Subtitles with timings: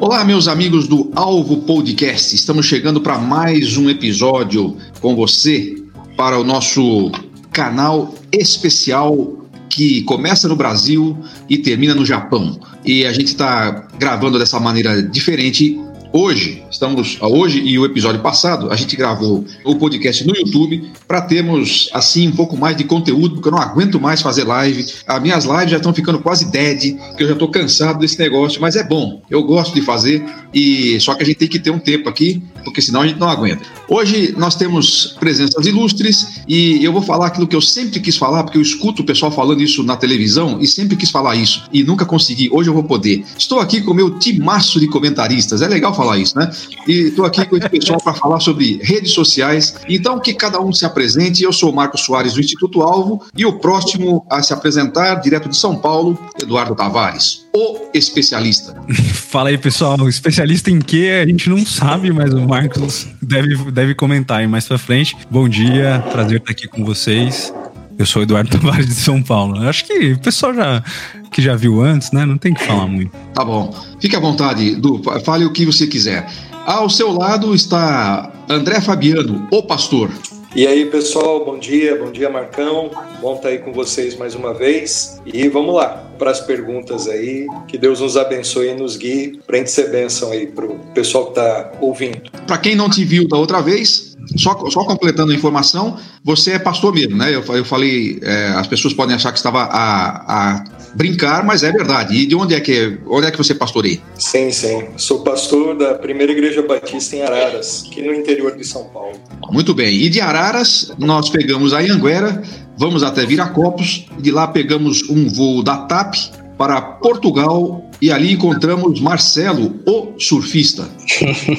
[0.00, 2.32] Olá, meus amigos do Alvo Podcast.
[2.32, 5.74] Estamos chegando para mais um episódio com você
[6.16, 7.10] para o nosso
[7.52, 9.36] canal especial
[9.68, 12.60] que começa no Brasil e termina no Japão.
[12.84, 15.76] E a gente está gravando dessa maneira diferente
[16.10, 21.20] Hoje, estamos hoje e o episódio passado, a gente gravou o podcast no YouTube para
[21.20, 24.86] termos assim um pouco mais de conteúdo, porque eu não aguento mais fazer live.
[25.06, 28.58] As minhas lives já estão ficando quase dead, que eu já estou cansado desse negócio,
[28.58, 29.20] mas é bom.
[29.28, 32.42] Eu gosto de fazer e só que a gente tem que ter um tempo aqui,
[32.64, 33.66] porque senão a gente não aguenta.
[33.90, 38.44] Hoje nós temos presenças ilustres e eu vou falar aquilo que eu sempre quis falar,
[38.44, 41.82] porque eu escuto o pessoal falando isso na televisão e sempre quis falar isso e
[41.82, 42.50] nunca consegui.
[42.52, 43.24] Hoje eu vou poder.
[43.38, 45.62] Estou aqui com o meu timaço de comentaristas.
[45.62, 46.50] É legal falar isso, né?
[46.86, 49.74] E estou aqui com esse pessoal para falar sobre redes sociais.
[49.88, 51.42] Então, que cada um se apresente.
[51.42, 55.48] Eu sou o Marcos Soares, do Instituto Alvo, e o próximo a se apresentar, direto
[55.48, 58.74] de São Paulo, Eduardo Tavares, o especialista.
[59.12, 60.08] Fala aí, pessoal.
[60.08, 61.20] Especialista em quê?
[61.22, 65.16] A gente não sabe, mas o Marcos deve, deve comentar aí mais para frente.
[65.30, 67.52] Bom dia, prazer estar aqui com vocês.
[67.98, 69.60] Eu sou Eduardo Tavares de São Paulo.
[69.68, 70.82] Acho que o pessoal já
[71.30, 72.24] que já viu antes, né?
[72.24, 73.12] Não tem que falar muito.
[73.34, 73.74] Tá bom.
[74.00, 75.02] Fique à vontade, Du.
[75.24, 76.26] Fale o que você quiser.
[76.66, 80.10] Ao seu lado está André Fabiano, o pastor.
[80.58, 82.90] E aí, pessoal, bom dia, bom dia, Marcão.
[83.20, 85.22] Bom estar aí com vocês mais uma vez.
[85.24, 87.46] E vamos lá para as perguntas aí.
[87.68, 91.38] Que Deus nos abençoe e nos guie gente ser bênção aí para o pessoal que
[91.38, 92.22] está ouvindo.
[92.44, 96.58] Para quem não te viu da outra vez, só, só completando a informação, você é
[96.58, 97.32] pastor mesmo, né?
[97.32, 100.64] Eu, eu falei, é, as pessoas podem achar que estava a, a
[100.94, 102.16] brincar, mas é verdade.
[102.16, 103.98] E de onde é que, onde é que você pastoreia?
[104.16, 104.88] Sim, sim.
[104.96, 109.16] Sou pastor da Primeira Igreja Batista em Araras, aqui no interior de São Paulo.
[109.50, 109.94] Muito bem.
[109.94, 112.42] E de Araras, nós pegamos a Anguera,
[112.76, 116.14] vamos até Viracopos, de lá pegamos um voo da TAP
[116.58, 120.88] para Portugal e ali encontramos Marcelo, o surfista.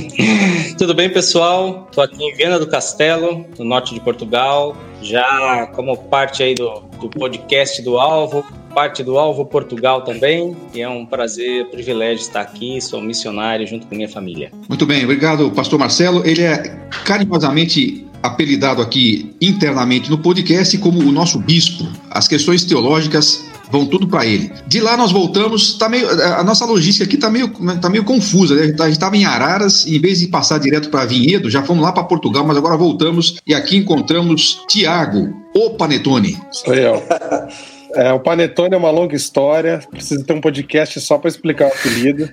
[0.78, 1.88] Tudo bem, pessoal?
[1.90, 6.84] Estou aqui em Viana do Castelo, no norte de Portugal, já como parte aí do,
[7.00, 12.42] do podcast do Alvo, parte do Alvo Portugal também, e é um prazer, privilégio estar
[12.42, 14.52] aqui, sou missionário junto com minha família.
[14.68, 16.26] Muito bem, obrigado, pastor Marcelo.
[16.26, 16.58] Ele é
[17.06, 21.88] carinhosamente apelidado aqui internamente no podcast como o nosso bispo.
[22.10, 24.52] As questões teológicas vão tudo para ele.
[24.68, 27.50] De lá nós voltamos, tá meio, a nossa logística aqui tá meio,
[27.80, 28.64] tá meio confusa, né?
[28.64, 31.84] A gente estava em Araras, e em vez de passar direto para Vinhedo, já fomos
[31.84, 36.38] lá para Portugal, mas agora voltamos e aqui encontramos Tiago, o Panetone.
[36.52, 37.02] Sou eu.
[37.94, 41.74] É, o Panetone é uma longa história, precisa ter um podcast só para explicar o
[41.74, 42.30] apelido.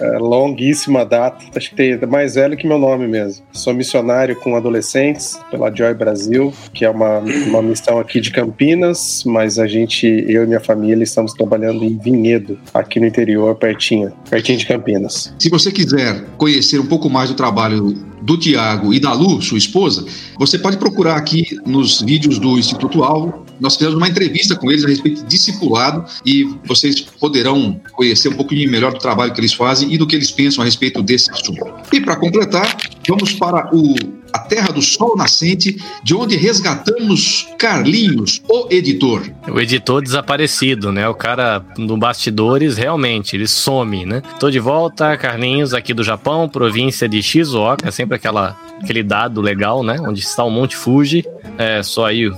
[0.00, 3.44] É, longuíssima data, acho que tem é mais velho que meu nome mesmo.
[3.52, 9.24] Sou missionário com adolescentes pela Joy Brasil, que é uma, uma missão aqui de Campinas,
[9.26, 14.12] mas a gente, eu e minha família, estamos trabalhando em Vinhedo, aqui no interior, pertinho,
[14.28, 15.34] pertinho de Campinas.
[15.38, 19.58] Se você quiser conhecer um pouco mais do trabalho do Tiago e da Lu, sua
[19.58, 20.04] esposa,
[20.38, 23.49] você pode procurar aqui nos vídeos do Instituto Alvo.
[23.60, 28.34] Nós fizemos uma entrevista com eles a respeito de discipulado e vocês poderão conhecer um
[28.34, 31.30] pouquinho melhor do trabalho que eles fazem e do que eles pensam a respeito desse
[31.30, 31.64] assunto.
[31.92, 32.76] E para completar,
[33.06, 33.94] vamos para o
[34.32, 39.22] a Terra do Sol Nascente, de onde resgatamos Carlinhos, o editor.
[39.48, 41.08] O editor desaparecido, né?
[41.08, 44.22] O cara no bastidores, realmente, ele some, né?
[44.38, 49.82] Tô de volta, Carlinhos, aqui do Japão, província de Shizuoka, sempre aquela, aquele dado legal,
[49.82, 49.96] né?
[50.00, 51.24] Onde está o Monte Fuji.
[51.58, 52.30] É só aí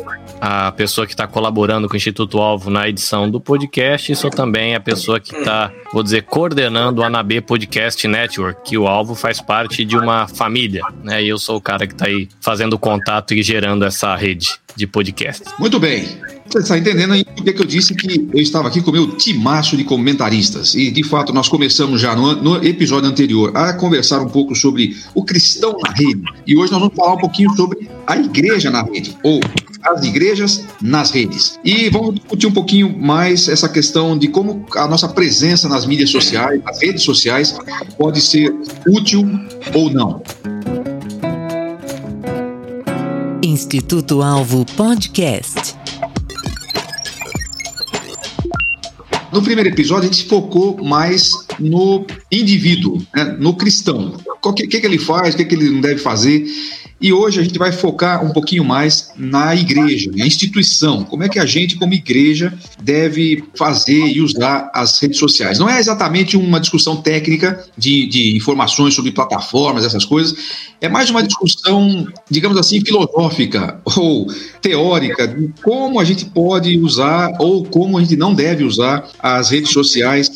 [0.44, 4.28] a pessoa que está colaborando com o Instituto Alvo na edição do podcast e sou
[4.28, 9.14] também a pessoa que está, vou dizer, coordenando o Anabê Podcast Network, que o Alvo
[9.14, 11.22] faz parte de uma família, né?
[11.22, 14.84] E eu sou o cara que está aí fazendo contato e gerando essa rede de
[14.84, 15.44] podcast.
[15.60, 16.08] Muito bem.
[16.52, 19.16] Você está entendendo aí porque que eu disse que eu estava aqui com o meu
[19.16, 20.74] timaço de comentaristas.
[20.74, 24.94] E, de fato, nós começamos já no, no, episódio anterior a conversar um pouco sobre
[25.14, 26.22] o cristão na rede.
[26.46, 29.40] E hoje nós vamos falar um pouquinho sobre a igreja na rede, ou
[29.82, 31.58] as igrejas nas redes.
[31.64, 36.10] E vamos discutir um pouquinho mais essa questão de como a nossa presença nas mídias
[36.10, 37.56] sociais, nas redes sociais,
[37.96, 38.54] pode ser
[38.86, 39.26] útil
[39.72, 40.22] ou não.
[43.42, 45.81] Instituto Alvo Podcast.
[49.32, 54.14] No primeiro episódio, a gente focou mais no indivíduo, né, no cristão.
[54.44, 56.44] O que, que, que ele faz, o que, que ele não deve fazer.
[57.02, 61.02] E hoje a gente vai focar um pouquinho mais na igreja, na instituição.
[61.02, 65.58] Como é que a gente, como igreja, deve fazer e usar as redes sociais?
[65.58, 70.36] Não é exatamente uma discussão técnica de, de informações sobre plataformas, essas coisas.
[70.80, 74.28] É mais uma discussão, digamos assim, filosófica ou
[74.60, 79.50] teórica de como a gente pode usar ou como a gente não deve usar as
[79.50, 80.30] redes sociais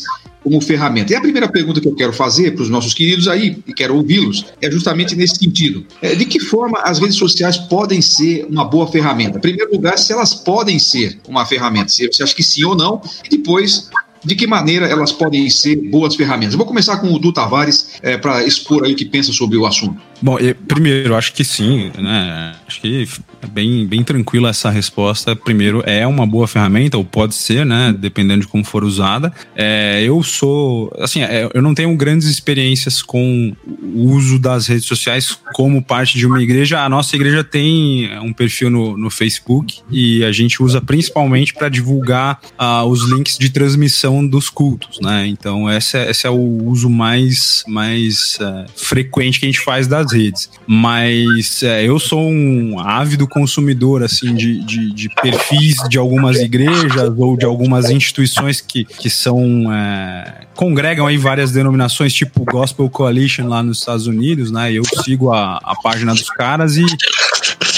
[0.46, 1.12] como ferramenta.
[1.12, 3.96] E a primeira pergunta que eu quero fazer para os nossos queridos aí, e quero
[3.96, 5.84] ouvi-los, é justamente nesse sentido.
[6.00, 9.38] É, de que forma as redes sociais podem ser uma boa ferramenta?
[9.38, 12.76] Em primeiro lugar, se elas podem ser uma ferramenta, se você acha que sim ou
[12.76, 13.90] não, e depois
[14.26, 16.54] de que maneira elas podem ser boas ferramentas?
[16.54, 19.56] Eu vou começar com o Du Tavares é, para expor aí o que pensa sobre
[19.56, 20.00] o assunto.
[20.20, 22.54] Bom, primeiro, acho que sim, né?
[22.66, 23.06] Acho que
[23.42, 25.36] é bem, bem tranquila essa resposta.
[25.36, 27.94] Primeiro, é uma boa ferramenta, ou pode ser, né?
[27.96, 29.32] Dependendo de como for usada.
[29.54, 34.86] É, eu sou, assim, é, eu não tenho grandes experiências com o uso das redes
[34.86, 36.80] sociais como parte de uma igreja.
[36.80, 41.68] A nossa igreja tem um perfil no, no Facebook e a gente usa principalmente para
[41.68, 45.26] divulgar uh, os links de transmissão dos cultos, né?
[45.26, 49.88] Então, esse é, esse é o uso mais, mais uh, frequente que a gente faz
[49.88, 50.48] das redes.
[50.66, 57.12] Mas é, eu sou um ávido consumidor assim de, de, de, perfis de algumas igrejas
[57.16, 63.48] ou de algumas instituições que, que são é, congregam aí várias denominações, tipo Gospel Coalition
[63.48, 64.72] lá nos Estados Unidos, né?
[64.72, 66.84] Eu sigo a, a página dos caras e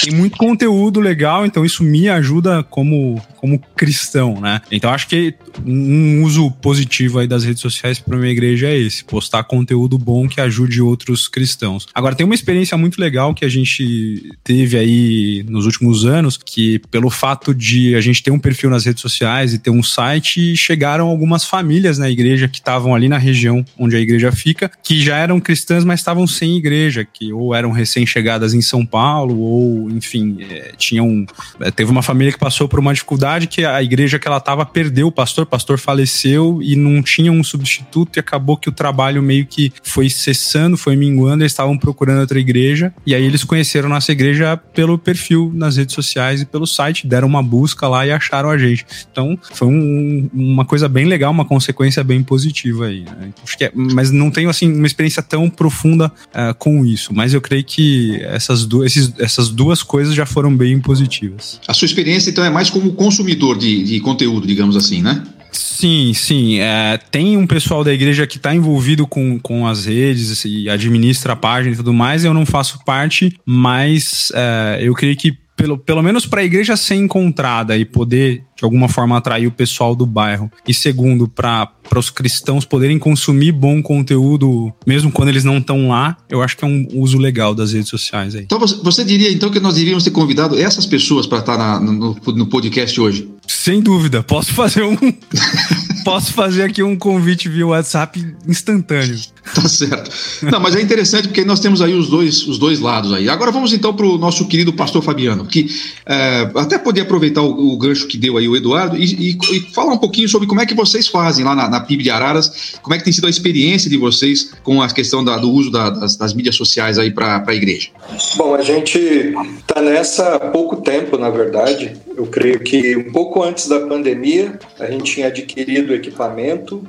[0.02, 4.60] tem muito conteúdo legal, então isso me ajuda como, como cristão, né?
[4.70, 9.04] Então acho que um uso positivo aí das redes sociais para uma igreja é esse,
[9.04, 11.86] postar conteúdo bom que ajude outros cristãos.
[11.94, 16.78] Agora tem uma experiência muito legal que a gente teve aí nos últimos anos, que
[16.90, 20.56] pelo fato de a gente ter um perfil nas redes sociais e ter um site,
[20.56, 25.00] chegaram algumas famílias na igreja que estavam ali na região onde a igreja fica, que
[25.00, 29.77] já eram cristãs, mas estavam sem igreja, que ou eram recém-chegadas em São Paulo ou
[29.90, 31.26] enfim, é, tinha um,
[31.60, 34.64] é, teve uma família que passou por uma dificuldade que a igreja que ela estava
[34.64, 38.72] perdeu o pastor, o pastor faleceu e não tinha um substituto e acabou que o
[38.72, 43.44] trabalho meio que foi cessando, foi minguando, eles estavam procurando outra igreja e aí eles
[43.44, 48.06] conheceram nossa igreja pelo perfil nas redes sociais e pelo site, deram uma busca lá
[48.06, 48.86] e acharam a gente.
[49.10, 53.04] Então foi um, uma coisa bem legal, uma consequência bem positiva aí.
[53.04, 53.32] Né?
[53.56, 57.40] Que é, mas não tenho assim uma experiência tão profunda uh, com isso, mas eu
[57.40, 61.60] creio que essas esses, essas duas duas coisas já foram bem positivas.
[61.68, 65.22] A sua experiência, então, é mais como consumidor de, de conteúdo, digamos assim, né?
[65.52, 66.58] Sim, sim.
[66.58, 71.34] É, tem um pessoal da igreja que está envolvido com, com as redes e administra
[71.34, 72.24] a página e tudo mais.
[72.24, 76.76] Eu não faço parte, mas é, eu creio que pelo, pelo menos para a igreja
[76.76, 80.50] ser encontrada e poder de alguma forma atrair o pessoal do bairro.
[80.66, 86.16] E segundo, para os cristãos poderem consumir bom conteúdo, mesmo quando eles não estão lá,
[86.30, 88.44] eu acho que é um uso legal das redes sociais aí.
[88.44, 91.80] Então você, você diria então que nós devíamos ter convidado essas pessoas para estar tá
[91.80, 93.28] no, no podcast hoje?
[93.46, 94.22] Sem dúvida.
[94.22, 94.96] Posso fazer um.
[96.04, 99.18] posso fazer aqui um convite via WhatsApp instantâneo.
[99.54, 100.10] Tá certo.
[100.42, 103.28] Não, mas é interessante porque nós temos aí os dois, os dois lados aí.
[103.28, 105.66] Agora vamos então para o nosso querido pastor Fabiano, que
[106.06, 109.60] é, até poder aproveitar o, o, gancho que deu aí o Eduardo e, e, e,
[109.72, 112.74] falar um pouquinho sobre como é que vocês fazem lá na, na PIB de Araras,
[112.82, 115.70] como é que tem sido a experiência de vocês com a questão da, do uso
[115.70, 117.88] da, das, das, mídias sociais aí para a igreja.
[118.36, 121.96] Bom, a gente está nessa há pouco tempo, na verdade.
[122.18, 126.84] Eu creio que um pouco antes da pandemia, a gente tinha adquirido equipamento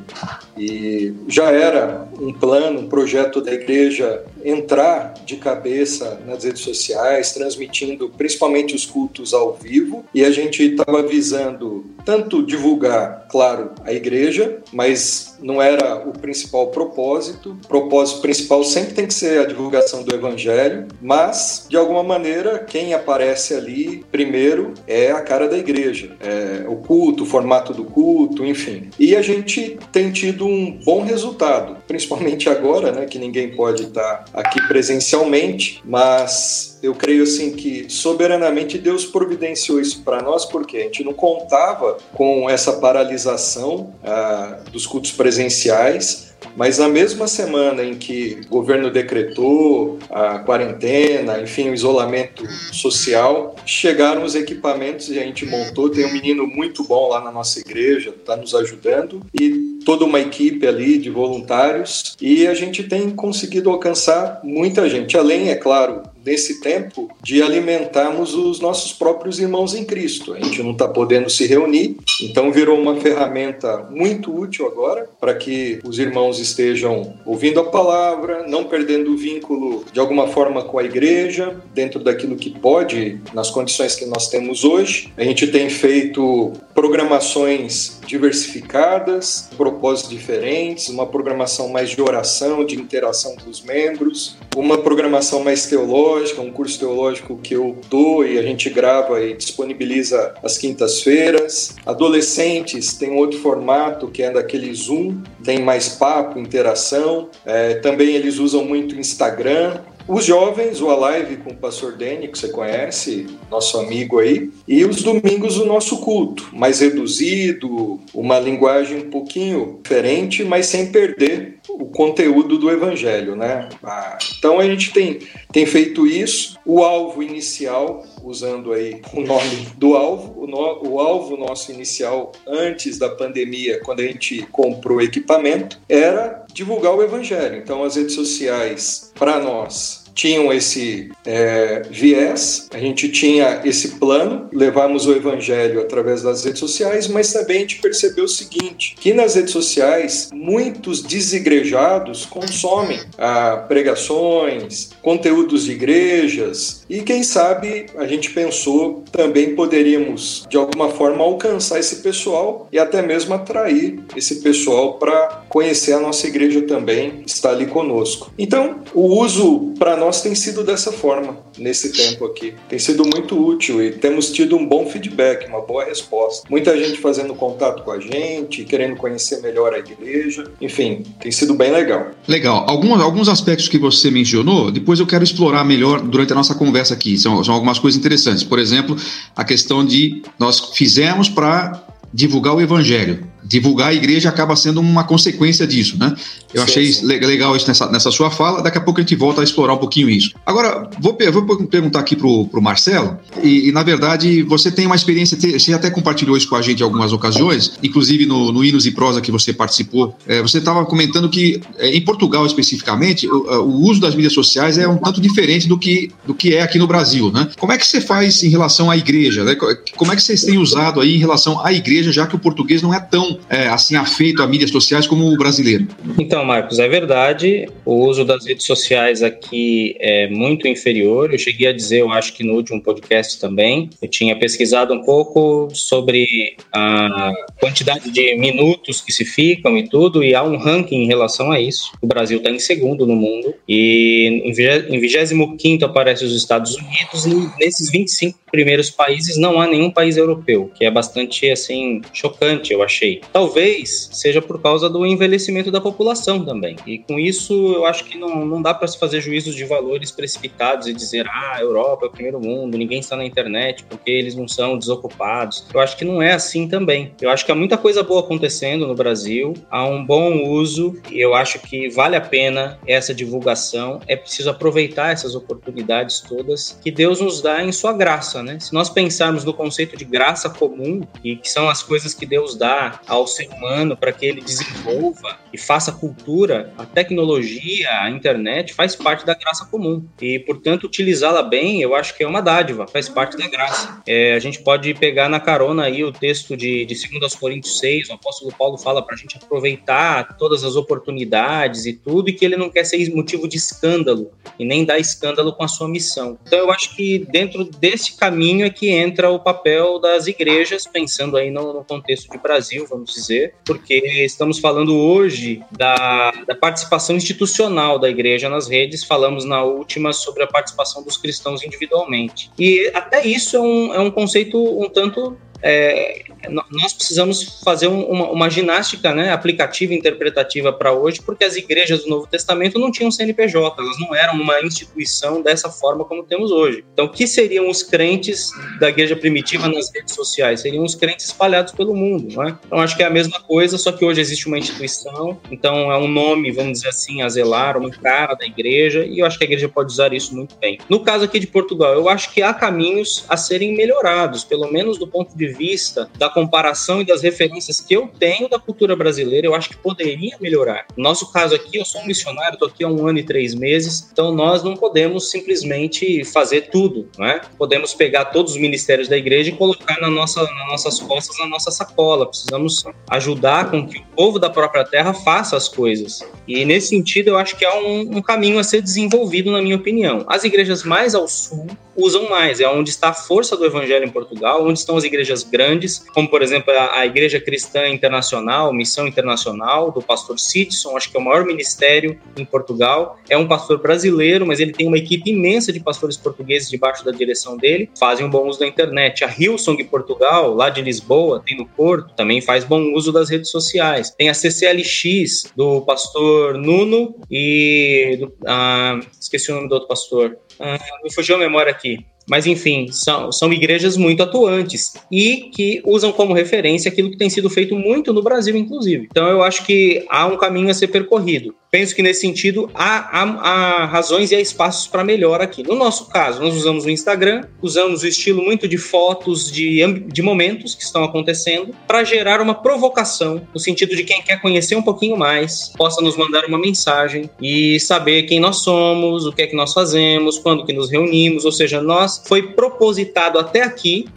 [0.58, 7.32] e já era um plano, um projeto da igreja entrar de cabeça nas redes sociais,
[7.32, 13.94] transmitindo principalmente os cultos ao vivo, e a gente estava visando tanto divulgar, claro, a
[13.94, 17.56] igreja, mas não era o principal propósito.
[17.64, 22.58] O propósito principal sempre tem que ser a divulgação do evangelho, mas de alguma maneira
[22.58, 27.84] quem aparece ali primeiro é a cara da igreja, é o culto, o formato do
[27.84, 28.90] culto, enfim.
[28.98, 34.26] E a gente tem tido um bom resultado, principalmente agora, né, que ninguém pode estar
[34.34, 40.82] aqui presencialmente, mas eu creio assim que soberanamente Deus providenciou isso para nós porque a
[40.82, 47.96] gente não contava com essa paralisação ah, dos cultos presenciais mas na mesma semana em
[47.96, 55.24] que o governo decretou a quarentena, enfim, o isolamento social, chegaram os equipamentos e a
[55.24, 55.90] gente montou.
[55.90, 60.20] Tem um menino muito bom lá na nossa igreja, está nos ajudando, e toda uma
[60.20, 62.16] equipe ali de voluntários.
[62.22, 68.34] E a gente tem conseguido alcançar muita gente, além, é claro, nesse tempo de alimentarmos
[68.34, 70.34] os nossos próprios irmãos em Cristo.
[70.34, 75.34] A gente não está podendo se reunir, então virou uma ferramenta muito útil agora para
[75.34, 80.80] que os irmãos estejam ouvindo a palavra, não perdendo o vínculo de alguma forma com
[80.80, 85.12] a igreja, dentro daquilo que pode, nas condições que nós temos hoje.
[85.18, 93.36] A gente tem feito programações diversificadas, propósitos diferentes, uma programação mais de oração, de interação
[93.36, 96.09] dos membros, uma programação mais teológica,
[96.42, 101.76] um curso teológico que eu dou e a gente grava e disponibiliza às quintas-feiras.
[101.86, 107.30] Adolescentes tem outro formato que é daquele Zoom, tem mais papo, interação.
[107.46, 109.82] É, também eles usam muito Instagram.
[110.08, 114.84] Os jovens, o Alive com o pastor Dani, que você conhece, nosso amigo aí, e
[114.84, 121.59] os domingos o nosso culto, mais reduzido, uma linguagem um pouquinho diferente, mas sem perder
[121.74, 123.70] o conteúdo do evangelho, né?
[123.84, 125.20] Ah, então a gente tem,
[125.52, 126.58] tem feito isso.
[126.66, 132.32] O alvo inicial, usando aí o nome do alvo, o, no, o alvo nosso inicial
[132.48, 137.58] antes da pandemia, quando a gente comprou o equipamento, era divulgar o evangelho.
[137.58, 144.50] Então as redes sociais, para nós, tinham esse é, viés, a gente tinha esse plano,
[144.52, 149.14] levamos o evangelho através das redes sociais, mas também a gente percebeu o seguinte, que
[149.14, 158.06] nas redes sociais muitos desigrejados consomem ah, pregações, conteúdos de igrejas e quem sabe a
[158.06, 164.42] gente pensou também poderíamos de alguma forma alcançar esse pessoal e até mesmo atrair esse
[164.42, 168.32] pessoal para conhecer a nossa igreja também, estar ali conosco.
[168.38, 172.56] Então, o uso para nós nós tem sido dessa forma nesse tempo aqui.
[172.68, 176.48] Tem sido muito útil e temos tido um bom feedback, uma boa resposta.
[176.50, 180.46] Muita gente fazendo contato com a gente, querendo conhecer melhor a igreja.
[180.60, 182.08] Enfim, tem sido bem legal.
[182.28, 182.66] Legal.
[182.68, 186.96] Alguns, alguns aspectos que você mencionou, depois eu quero explorar melhor durante a nossa conversa
[186.96, 187.16] aqui.
[187.16, 188.44] São, são algumas coisas interessantes.
[188.44, 188.98] Por exemplo,
[189.36, 195.04] a questão de nós fizemos para divulgar o evangelho divulgar a igreja acaba sendo uma
[195.04, 196.14] consequência disso, né?
[196.54, 197.06] Eu sim, achei sim.
[197.06, 199.78] legal isso nessa, nessa sua fala, daqui a pouco a gente volta a explorar um
[199.78, 200.32] pouquinho isso.
[200.46, 204.96] Agora, vou, vou perguntar aqui pro, pro Marcelo, e, e, na verdade você tem uma
[204.96, 208.86] experiência, você até compartilhou isso com a gente em algumas ocasiões, inclusive no, no Hinos
[208.86, 213.62] e Prosa que você participou, é, você estava comentando que é, em Portugal especificamente, o,
[213.62, 216.78] o, uso das mídias sociais é um tanto diferente do que, do que é aqui
[216.78, 217.50] no Brasil, né?
[217.58, 219.44] Como é que você faz em relação à igreja?
[219.44, 219.56] Né?
[219.96, 222.82] Como é que vocês têm usado aí em relação à igreja, já que o português
[222.82, 225.88] não é tão é, assim afeito a mídias sociais como o brasileiro.
[226.18, 227.68] Então, Marcos, é verdade.
[227.86, 231.34] O uso das redes sociais aqui é muito inferior.
[231.34, 235.04] Eu cheguei a dizer, eu acho que no último podcast também, eu tinha pesquisado um
[235.04, 241.04] pouco sobre a quantidade de minutos que se ficam e tudo, e há um ranking
[241.04, 241.92] em relação a isso.
[242.02, 247.60] O Brasil está em segundo no mundo, e em 25 aparece os Estados Unidos, e
[247.60, 252.82] nesses 25 primeiros países não há nenhum país europeu, que é bastante assim chocante, eu
[252.82, 253.19] achei.
[253.32, 256.76] Talvez seja por causa do envelhecimento da população também.
[256.86, 260.12] E com isso eu acho que não, não dá para se fazer juízos de valores
[260.12, 264.12] precipitados e dizer, ah, a Europa é o primeiro mundo, ninguém está na internet porque
[264.12, 265.66] eles não são desocupados.
[265.74, 267.14] Eu acho que não é assim também.
[267.22, 271.20] Eu acho que há muita coisa boa acontecendo no Brasil, há um bom uso e
[271.20, 274.00] eu acho que vale a pena essa divulgação.
[274.08, 278.60] É preciso aproveitar essas oportunidades todas que Deus nos dá em sua graça né?
[278.60, 282.56] Se nós pensarmos no conceito de graça comum, e que são as coisas que Deus
[282.56, 288.74] dá ao ser humano para que ele desenvolva e faça cultura, a tecnologia, a internet
[288.74, 290.06] faz parte da graça comum.
[290.22, 294.02] E, portanto, utilizá-la bem, eu acho que é uma dádiva, faz parte da graça.
[294.08, 298.10] É, a gente pode pegar na carona aí o texto de, de 2 Coríntios 6,
[298.10, 302.46] o apóstolo Paulo fala para a gente aproveitar todas as oportunidades e tudo, e que
[302.46, 306.38] ele não quer ser motivo de escândalo, e nem dar escândalo com a sua missão.
[306.46, 311.38] Então, eu acho que dentro desse caminho, é que entra o papel das igrejas, pensando
[311.38, 317.16] aí no, no contexto de Brasil, vamos dizer, porque estamos falando hoje da, da participação
[317.16, 322.52] institucional da igreja nas redes, falamos na última sobre a participação dos cristãos individualmente.
[322.58, 328.04] E até isso é um, é um conceito um tanto é, nós precisamos fazer um,
[328.04, 332.92] uma, uma, ginástica né, aplicativa interpretativa para hoje, porque as igrejas do Novo Testamento não
[332.92, 336.84] tinham CNPJ, elas não eram uma instituição dessa forma como temos hoje.
[336.94, 338.50] Então, o que seriam os crentes
[338.80, 340.62] da igreja primitiva nas redes sociais?
[340.62, 342.34] Seriam os crentes espalhados pelo mundo.
[342.34, 342.58] Não é?
[342.66, 345.98] Então, acho que é a mesma coisa, só que hoje existe uma instituição, então é
[345.98, 349.44] um nome, vamos dizer assim, a zelar, uma cara da igreja, e eu acho que
[349.44, 350.80] a igreja pode usar isso muito bem.
[350.88, 354.98] No caso aqui de Portugal, eu acho que há caminhos a serem melhorados, pelo menos
[354.98, 359.48] do ponto de vista da comparação e das referências que eu tenho da cultura brasileira,
[359.48, 360.86] eu acho que poderia melhorar.
[360.96, 363.54] No nosso caso aqui, eu sou um missionário, estou aqui há um ano e três
[363.54, 367.42] meses, então nós não podemos simplesmente fazer tudo, né?
[367.58, 371.48] Podemos pegar todos os ministérios da igreja e colocar na nossa, nas nossas costas, na
[371.48, 372.28] nossa sacola.
[372.28, 376.24] Precisamos ajudar com que o povo da própria terra faça as coisas.
[376.48, 379.76] E nesse sentido, eu acho que há um, um caminho a ser desenvolvido, na minha
[379.76, 380.26] opinião.
[380.28, 381.68] As igrejas mais ao sul
[382.00, 382.60] usam mais.
[382.60, 386.30] É onde está a força do evangelho em Portugal, onde estão as igrejas grandes, como
[386.30, 391.24] por exemplo a, Igreja Cristã Internacional, Missão Internacional, do pastor Sidson, acho que é o
[391.24, 393.18] maior ministério em Portugal.
[393.30, 397.12] É um pastor brasileiro, mas ele tem uma equipe imensa de pastores portugueses debaixo da
[397.12, 399.24] direção dele, fazem um bom uso da internet.
[399.24, 403.50] A Hillsong Portugal, lá de Lisboa, tem no Porto, também faz bom uso das redes
[403.50, 404.12] sociais.
[404.12, 408.18] Tem a CCLX, do pastor Nuno e.
[408.20, 410.38] Do, ah, esqueci o nome do outro pastor.
[410.60, 412.06] Ah, me fugiu a memória aqui.
[412.30, 417.30] Mas, enfim, são, são igrejas muito atuantes e que usam como referência aquilo que tem
[417.30, 419.08] sido feito muito no Brasil, inclusive.
[419.10, 421.56] Então, eu acho que há um caminho a ser percorrido.
[421.72, 425.62] Penso que nesse sentido há, há, há razões e há espaços para melhor aqui.
[425.62, 430.22] No nosso caso, nós usamos o Instagram, usamos o estilo muito de fotos de, de
[430.24, 434.82] momentos que estão acontecendo para gerar uma provocação, no sentido de quem quer conhecer um
[434.82, 439.48] pouquinho mais possa nos mandar uma mensagem e saber quem nós somos, o que é
[439.48, 444.08] que nós fazemos, quando que nos reunimos, ou seja, nós foi propositado até aqui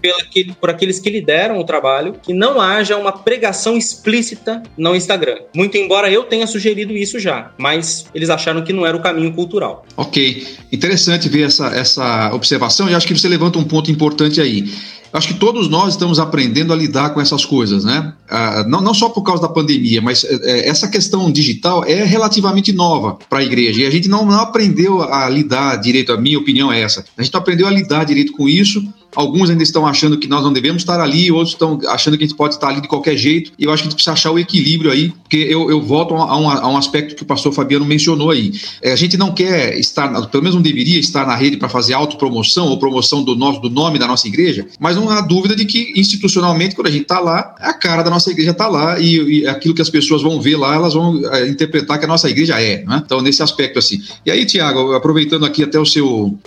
[0.61, 5.39] por aqueles que lideram o trabalho que não haja uma pregação explícita no Instagram.
[5.55, 9.33] Muito embora eu tenha sugerido isso já mas eles acharam que não era o caminho
[9.33, 9.87] cultural.
[9.97, 14.71] Ok, interessante ver essa, essa observação e acho que você levanta um ponto importante aí.
[15.13, 18.15] Acho que todos nós estamos aprendendo a lidar com essas coisas, né?
[18.31, 22.73] Ah, não, não só por causa da pandemia, mas é, essa questão digital é relativamente
[22.73, 26.13] nova para a igreja e a gente não, não aprendeu a lidar direito.
[26.13, 27.05] A minha opinião é essa.
[27.17, 28.83] A gente não aprendeu a lidar direito com isso
[29.15, 32.27] Alguns ainda estão achando que nós não devemos estar ali, outros estão achando que a
[32.27, 33.53] gente pode estar ali de qualquer jeito.
[33.59, 36.15] E eu acho que a gente precisa achar o equilíbrio aí, porque eu, eu volto
[36.15, 38.53] a um, a um aspecto que o pastor Fabiano mencionou aí.
[38.81, 41.93] É, a gente não quer estar, pelo menos não deveria estar na rede para fazer
[41.93, 45.67] autopromoção ou promoção do, nosso, do nome da nossa igreja, mas não há dúvida de
[45.67, 49.41] que institucionalmente, quando a gente está lá, a cara da nossa igreja está lá e,
[49.41, 52.31] e, aquilo que as pessoas vão ver lá, elas vão é, interpretar que a nossa
[52.31, 52.83] igreja é.
[52.85, 53.03] Né?
[53.05, 54.01] Então, nesse aspecto assim.
[54.25, 56.39] E aí, Tiago, aproveitando aqui até o seu.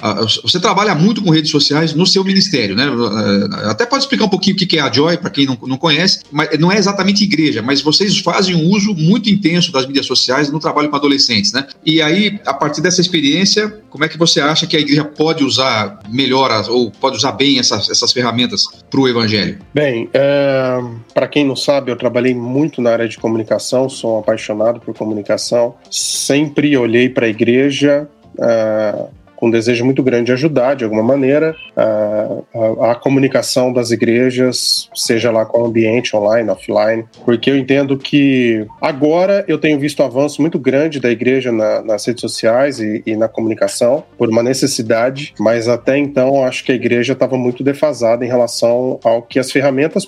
[0.41, 2.85] você trabalha muito com redes sociais no seu ministério ministério, né?
[2.85, 5.77] Eh, até pode explicar um pouquinho o que é a Joy, para quem não, não
[5.77, 10.05] conhece, mas não é exatamente igreja, mas vocês fazem um uso muito intenso das mídias
[10.05, 11.67] sociais no trabalho com adolescentes, né?
[11.85, 15.43] E aí, a partir dessa experiência, como é que você acha que a igreja pode
[15.43, 19.57] usar melhor ou pode usar bem essas, essas ferramentas para o evangelho?
[19.73, 20.79] Bem, é,
[21.13, 24.95] para quem não sabe, eu trabalhei muito na área de comunicação, sou um apaixonado por
[24.95, 28.07] comunicação, sempre olhei para a igreja.
[28.37, 33.71] Uh, com um desejo muito grande de ajudar, de alguma maneira, a, a, a, comunicação
[33.71, 39.77] das igrejas, seja lá qual ambiente, online, offline, porque eu entendo que agora eu tenho
[39.79, 44.03] visto um avanço muito grande da igreja na, nas redes sociais e, e, na comunicação,
[44.17, 48.99] por uma necessidade, mas até então acho que a igreja estava muito defasada em relação
[49.03, 50.05] ao que as ferramentas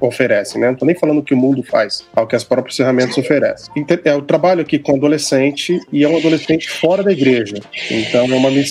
[0.00, 0.68] oferecem, né?
[0.68, 3.72] Não estou nem falando o que o mundo faz, ao que as próprias ferramentas oferecem.
[4.04, 7.56] Eu trabalho aqui com adolescente e é um adolescente fora da igreja,
[7.90, 8.65] então é uma missão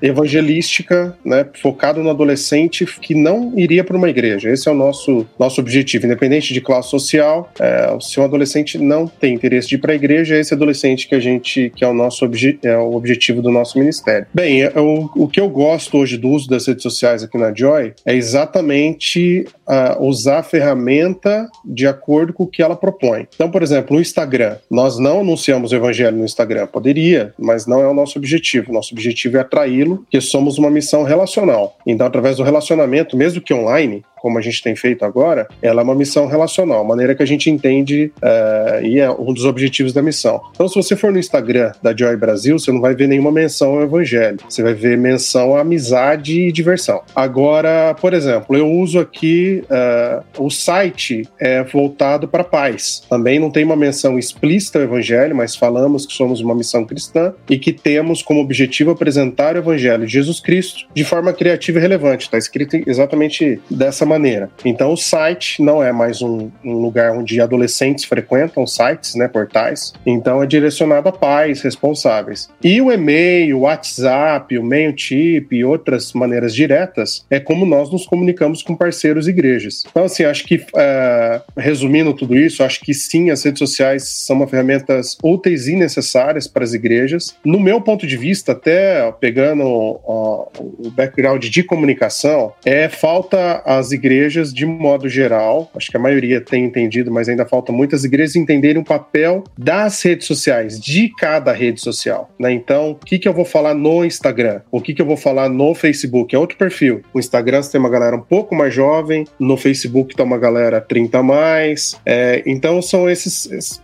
[0.00, 4.50] evangelística, né, focado no adolescente que não iria para uma igreja.
[4.50, 7.50] Esse é o nosso, nosso objetivo, independente de classe social.
[7.58, 11.08] É, se um adolescente não tem interesse de ir para a igreja, é esse adolescente
[11.08, 12.28] que a gente que é o nosso
[12.62, 14.26] é o objetivo do nosso ministério.
[14.32, 17.54] Bem, é, o, o que eu gosto hoje do uso das redes sociais aqui na
[17.54, 23.28] Joy é exatamente uh, usar a ferramenta de acordo com o que ela propõe.
[23.32, 26.66] Então, por exemplo, no Instagram, nós não anunciamos o evangelho no Instagram.
[26.66, 28.72] Poderia, mas não é o nosso objetivo.
[28.72, 31.76] Nosso objetivo é atraí-lo, porque somos uma missão relacional.
[31.86, 35.84] Então, através do relacionamento, mesmo que online, como a gente tem feito agora, ela é
[35.84, 40.02] uma missão relacional, maneira que a gente entende uh, e é um dos objetivos da
[40.02, 40.40] missão.
[40.52, 43.76] Então, se você for no Instagram da Joy Brasil, você não vai ver nenhuma menção
[43.76, 47.02] ao evangelho, você vai ver menção à amizade e diversão.
[47.14, 53.02] Agora, por exemplo, eu uso aqui uh, o site é voltado para paz.
[53.08, 57.32] Também não tem uma menção explícita ao evangelho, mas falamos que somos uma missão cristã
[57.48, 61.82] e que temos como objetivo apresentar o evangelho de Jesus Cristo de forma criativa e
[61.82, 62.24] relevante.
[62.24, 64.50] Está escrito exatamente dessa maneira.
[64.64, 69.92] Então, o site não é mais um, um lugar onde adolescentes frequentam sites, né, portais.
[70.04, 72.48] Então, é direcionado a pais responsáveis.
[72.62, 78.04] E o e-mail, o WhatsApp, o MailChimp e outras maneiras diretas é como nós nos
[78.06, 79.84] comunicamos com parceiros e igrejas.
[79.88, 84.36] Então, assim, acho que, uh, resumindo tudo isso, acho que sim, as redes sociais são
[84.36, 87.36] uma ferramentas úteis e necessárias para as igrejas.
[87.44, 93.99] No meu ponto de vista, até pegando o background de comunicação, é falta às igrejas
[94.00, 98.34] igrejas, de modo geral, acho que a maioria tem entendido, mas ainda falta muitas igrejas
[98.34, 102.30] entenderem o papel das redes sociais, de cada rede social.
[102.38, 102.52] Né?
[102.52, 104.62] Então, o que, que eu vou falar no Instagram?
[104.70, 106.34] O que, que eu vou falar no Facebook?
[106.34, 107.02] É outro perfil.
[107.12, 110.80] O Instagram você tem uma galera um pouco mais jovem, no Facebook tá uma galera
[110.80, 112.00] 30 a mais.
[112.06, 113.78] É, então, são esses, esses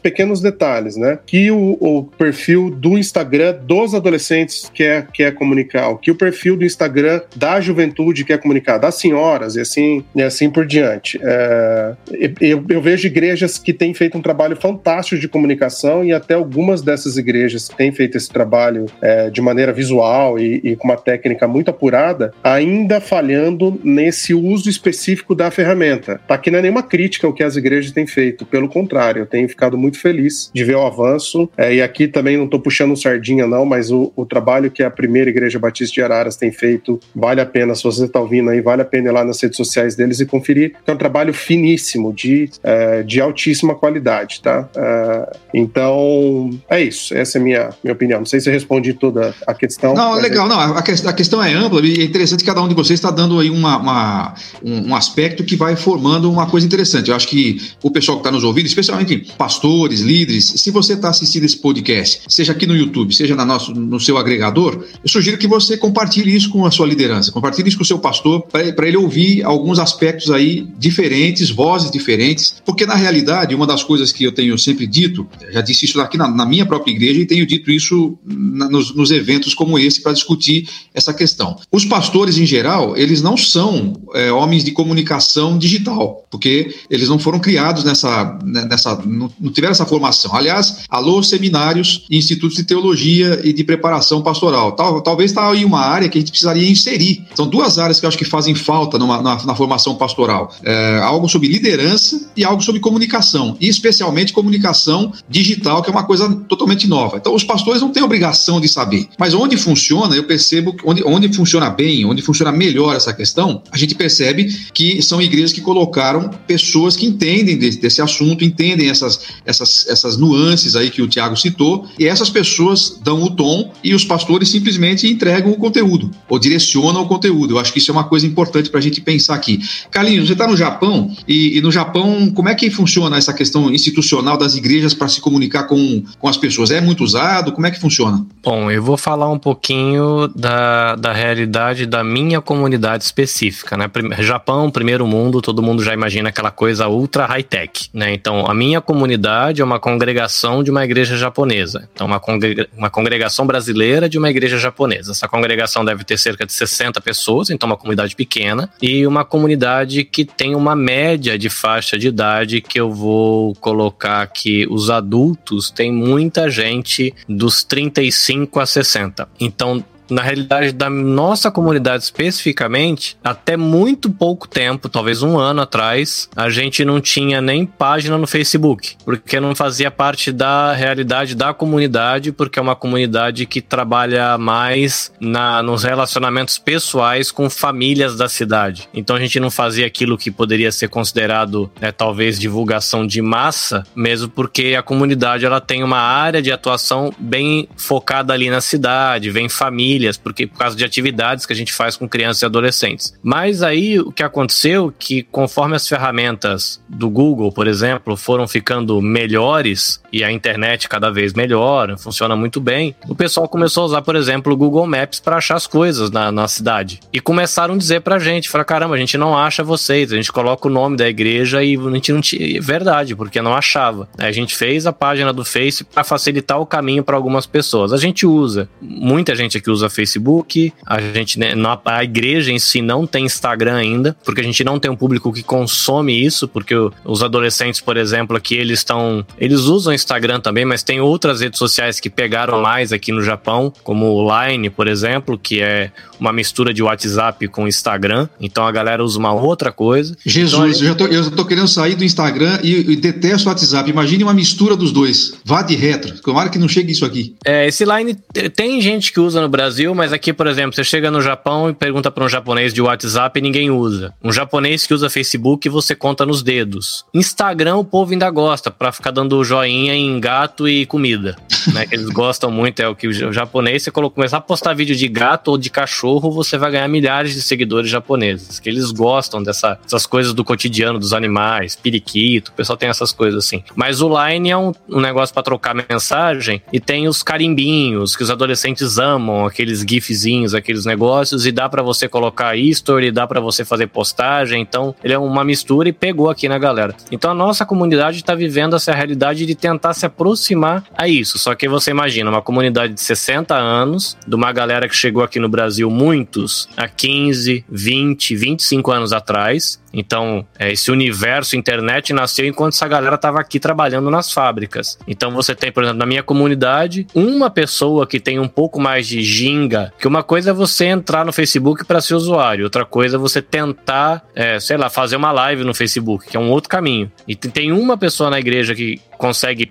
[0.00, 1.18] pequenos detalhes, né?
[1.26, 6.56] Que o, o perfil do Instagram dos adolescentes quer, quer comunicar, o que o perfil
[6.56, 11.18] do Instagram da juventude quer comunicar, das senhoras e assim, e assim por diante.
[11.22, 11.94] É,
[12.40, 16.82] eu, eu, vejo igrejas que têm feito um trabalho fantástico de comunicação e até algumas
[16.82, 20.96] dessas igrejas que têm feito esse trabalho é, de maneira visual e, e, com uma
[20.96, 26.20] técnica muito apurada, ainda falhando nesse uso específico da ferramenta.
[26.26, 29.26] Tá aqui não é nenhuma crítica ao que as igrejas têm feito, pelo contrário, eu
[29.26, 31.48] tenho ficado muito feliz de ver o avanço.
[31.56, 34.90] É, e aqui também não estou puxando sardinha, não, mas o, o trabalho que a
[34.90, 37.74] primeira Igreja Batista de Araras tem feito vale a pena.
[37.74, 40.26] Se você está ouvindo aí, vale a pena ir lá nas redes sociais deles e
[40.26, 40.74] conferir.
[40.86, 44.68] É um trabalho finíssimo, de, é, de altíssima qualidade, tá?
[44.76, 47.14] É, então, é isso.
[47.14, 48.18] Essa é a minha, minha opinião.
[48.18, 49.94] Não sei se eu respondi toda a questão.
[49.94, 50.46] Não, legal.
[50.46, 50.48] É...
[50.48, 53.10] Não, a, a, questão é ampla e é interessante que cada um de vocês está
[53.10, 57.10] dando aí uma, uma um, um, aspecto que vai formando uma coisa interessante.
[57.10, 61.10] Eu acho que o pessoal que está nos ouvindo, especialmente pastores, líderes, se você está
[61.10, 65.38] assistindo esse podcast, seja aqui no YouTube, seja na nosso, no seu agregador, eu sugiro
[65.38, 68.88] que você compartilhe isso com a sua liderança, compartilhe isso com o seu pastor, para
[68.88, 74.24] ele ouvir alguns aspectos aí diferentes, vozes diferentes, porque na realidade, uma das coisas que
[74.24, 77.46] eu tenho sempre dito, já disse isso aqui na, na minha própria igreja e tenho
[77.46, 81.56] dito isso na, nos, nos eventos como esse para discutir essa questão.
[81.72, 87.18] Os pastores, em geral, eles não são é, homens de comunicação digital, porque eles não
[87.18, 90.34] foram criados nessa, né, nessa não, tiveram essa formação.
[90.34, 94.72] Aliás, alô seminários institutos de teologia e de preparação pastoral.
[94.72, 97.24] Tal, talvez está aí uma área que a gente precisaria inserir.
[97.34, 100.54] São duas áreas que eu acho que fazem falta numa, na, na formação pastoral.
[100.62, 106.04] É, algo sobre liderança e algo sobre comunicação, e especialmente comunicação digital, que é uma
[106.04, 107.16] coisa totalmente nova.
[107.16, 109.08] Então, os pastores não têm obrigação de saber.
[109.18, 113.78] Mas onde funciona, eu percebo, onde, onde funciona bem, onde funciona melhor essa questão, a
[113.78, 119.20] gente percebe que são igrejas que colocaram pessoas que entendem desse, desse assunto, entendem essas,
[119.44, 123.94] essas, essas nuances aí que o Tiago citou, e essas pessoas dão o tom e
[123.94, 127.54] os pastores simplesmente entregam o conteúdo, ou direcionam o conteúdo.
[127.54, 129.60] Eu acho que isso é uma coisa importante para a gente pensar aqui.
[129.90, 133.70] Carlinhos, você está no Japão, e, e, no Japão, como é que funciona essa questão
[133.70, 136.70] institucional das igrejas para se comunicar com, com as pessoas?
[136.70, 137.52] É muito usado?
[137.52, 138.24] Como é que funciona?
[138.42, 143.90] Bom, eu vou falar um pouquinho da, da realidade da minha comunidade específica, né?
[144.20, 148.12] Japão, primeiro mundo, todo mundo já imagina aquela coisa ultra high-tech, né?
[148.12, 151.88] Então, a minha comunidade é uma congregação de uma igreja japonesa.
[151.92, 155.12] Então, uma, congrega uma congregação brasileira de uma igreja japonesa.
[155.12, 158.70] Essa congregação deve ter cerca de 60 pessoas, então uma comunidade pequena,
[159.06, 164.66] uma comunidade que tem uma média de faixa de idade que eu vou colocar que
[164.70, 169.28] os adultos têm muita gente dos 35 a 60.
[169.40, 176.28] Então, na realidade da nossa comunidade especificamente, até muito pouco tempo, talvez um ano atrás,
[176.34, 181.52] a gente não tinha nem página no Facebook, porque não fazia parte da realidade da
[181.52, 188.28] comunidade, porque é uma comunidade que trabalha mais na, nos relacionamentos pessoais com famílias da
[188.28, 188.88] cidade.
[188.94, 193.84] Então a gente não fazia aquilo que poderia ser considerado, né, talvez, divulgação de massa,
[193.94, 199.30] mesmo porque a comunidade ela tem uma área de atuação bem focada ali na cidade,
[199.30, 202.46] vem família famílias, porque por causa de atividades que a gente faz com crianças e
[202.46, 203.14] adolescentes.
[203.22, 209.00] Mas aí o que aconteceu que conforme as ferramentas do Google, por exemplo, foram ficando
[209.02, 214.02] melhores e a internet cada vez melhor, funciona muito bem, o pessoal começou a usar,
[214.02, 217.00] por exemplo, o Google Maps para achar as coisas na, na cidade.
[217.12, 220.30] E começaram a dizer pra gente, fala, caramba, a gente não acha vocês, a gente
[220.30, 224.08] coloca o nome da igreja e a gente não tinha, verdade, porque não achava.
[224.18, 227.92] A gente fez a página do Face para facilitar o caminho para algumas pessoas.
[227.92, 232.58] A gente usa, muita gente aqui usa usa Facebook, a gente, né, a igreja em
[232.58, 236.48] si não tem Instagram ainda, porque a gente não tem um público que consome isso,
[236.48, 241.40] porque os adolescentes, por exemplo, aqui eles estão, eles usam Instagram também, mas tem outras
[241.40, 245.90] redes sociais que pegaram mais aqui no Japão, como o Line, por exemplo, que é
[246.18, 248.28] uma mistura de WhatsApp com Instagram.
[248.40, 250.16] Então a galera usa uma outra coisa.
[250.24, 253.88] Jesus, então, eu, já tô querendo sair do Instagram e, e detesto o WhatsApp.
[253.88, 255.34] Imagine uma mistura dos dois.
[255.44, 256.20] Vá de retro.
[256.20, 257.36] Tomara que não chegue isso aqui.
[257.44, 258.16] É, esse Line
[258.54, 261.68] tem gente que usa no Brasil Brasil, mas aqui, por exemplo, você chega no Japão
[261.68, 264.14] e pergunta para um japonês de WhatsApp e ninguém usa.
[264.22, 267.04] Um japonês que usa Facebook você conta nos dedos.
[267.12, 271.36] Instagram o povo ainda gosta para ficar dando joinha em gato e comida,
[271.72, 271.86] né?
[271.86, 275.08] Que eles gostam muito é o que o japonês você começar a postar vídeo de
[275.08, 279.78] gato ou de cachorro, você vai ganhar milhares de seguidores japoneses, que eles gostam dessa,
[279.82, 283.62] dessas coisas do cotidiano dos animais, periquito, o pessoal tem essas coisas assim.
[283.74, 288.22] Mas o Line é um, um negócio para trocar mensagem e tem os carimbinhos que
[288.22, 293.40] os adolescentes amam, aqueles gifzinhos, aqueles negócios e dá para você colocar history, dá para
[293.40, 296.94] você fazer postagem, então ele é uma mistura e pegou aqui na galera.
[297.10, 301.38] Então a nossa comunidade está vivendo essa realidade de tentar se aproximar a isso.
[301.38, 305.38] Só que você imagina uma comunidade de 60 anos, de uma galera que chegou aqui
[305.38, 312.46] no Brasil muitos há 15, 20, 25 anos atrás, então, é, esse universo internet nasceu
[312.46, 314.98] enquanto essa galera estava aqui trabalhando nas fábricas.
[315.06, 319.06] Então, você tem, por exemplo, na minha comunidade, uma pessoa que tem um pouco mais
[319.06, 323.16] de ginga, que uma coisa é você entrar no Facebook para ser usuário, outra coisa
[323.16, 326.68] é você tentar, é, sei lá, fazer uma live no Facebook, que é um outro
[326.68, 327.10] caminho.
[327.26, 329.66] E tem uma pessoa na igreja que consegue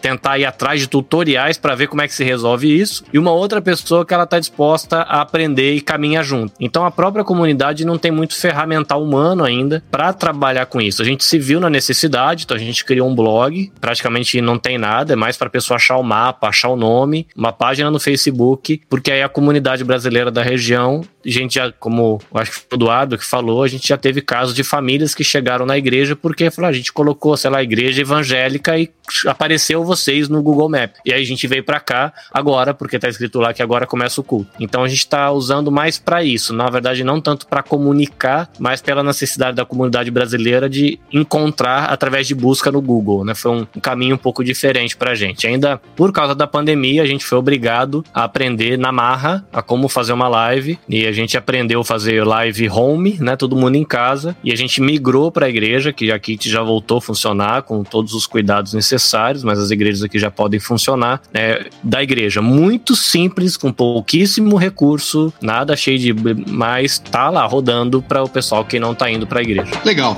[0.00, 3.30] tentar ir atrás de tutoriais para ver como é que se resolve isso, e uma
[3.30, 6.54] outra pessoa que ela está disposta a aprender e caminhar junto.
[6.58, 11.02] Então, a própria comunidade não tem muito ferramental humano ainda ainda para trabalhar com isso.
[11.02, 14.78] A gente se viu na necessidade, então a gente criou um blog, praticamente não tem
[14.78, 17.98] nada, é mais para a pessoa achar o mapa, achar o nome, uma página no
[18.00, 22.74] Facebook, porque aí a comunidade brasileira da região, gente já, como acho que foi o
[22.76, 26.50] Eduardo que falou, a gente já teve casos de famílias que chegaram na igreja porque
[26.50, 28.90] falou, a gente colocou, sei lá, igreja evangélica e
[29.26, 30.94] apareceu vocês no Google Map.
[31.04, 34.20] E aí a gente veio para cá agora, porque tá escrito lá que agora começa
[34.20, 34.50] o culto.
[34.58, 38.80] Então a gente está usando mais para isso, na verdade não tanto para comunicar, mas
[38.80, 43.34] pela necessidade da comunidade brasileira de encontrar através de busca no Google, né?
[43.34, 45.46] Foi um, caminho um pouco diferente pra gente.
[45.46, 49.88] Ainda por causa da pandemia, a gente foi obrigado a aprender na marra a como
[49.88, 53.36] fazer uma live e a gente aprendeu a fazer live home, né?
[53.36, 56.62] Todo mundo em casa e a gente migrou para a igreja, que a Kit já
[56.62, 61.20] voltou a funcionar com todos os cuidados necessários, mas as igrejas aqui já podem funcionar,
[61.32, 61.66] né?
[61.82, 66.14] Da igreja muito simples, com pouquíssimo recurso, nada cheio de
[66.48, 69.70] mas tá lá rodando para o pessoal que não tá indo para a igreja.
[69.84, 70.16] Legal.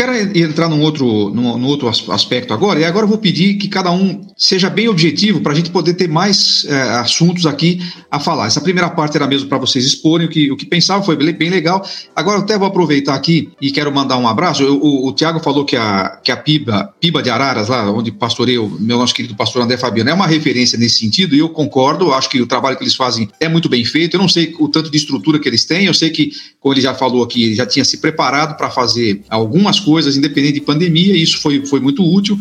[0.00, 3.68] Quero entrar num outro, num, num, outro aspecto agora, e agora eu vou pedir que
[3.68, 8.18] cada um seja bem objetivo para a gente poder ter mais é, assuntos aqui a
[8.18, 8.46] falar.
[8.46, 11.50] Essa primeira parte era mesmo para vocês exporem o que, o que pensavam, foi bem,
[11.50, 11.86] legal.
[12.16, 14.62] Agora eu até vou aproveitar aqui e quero mandar um abraço.
[14.62, 18.10] Eu, o, o Tiago falou que a, que a Piba, Piba de Araras, lá onde
[18.10, 21.50] pastorei o meu nosso querido pastor André Fabiano, é uma referência nesse sentido, e eu
[21.50, 24.14] concordo, acho que o trabalho que eles fazem é muito bem feito.
[24.14, 26.80] Eu não sei o tanto de estrutura que eles têm, eu sei que, como ele
[26.80, 30.60] já falou aqui, ele já tinha se preparado para fazer algumas coisas coisas, independente de
[30.60, 32.38] pandemia, e isso foi, foi muito útil.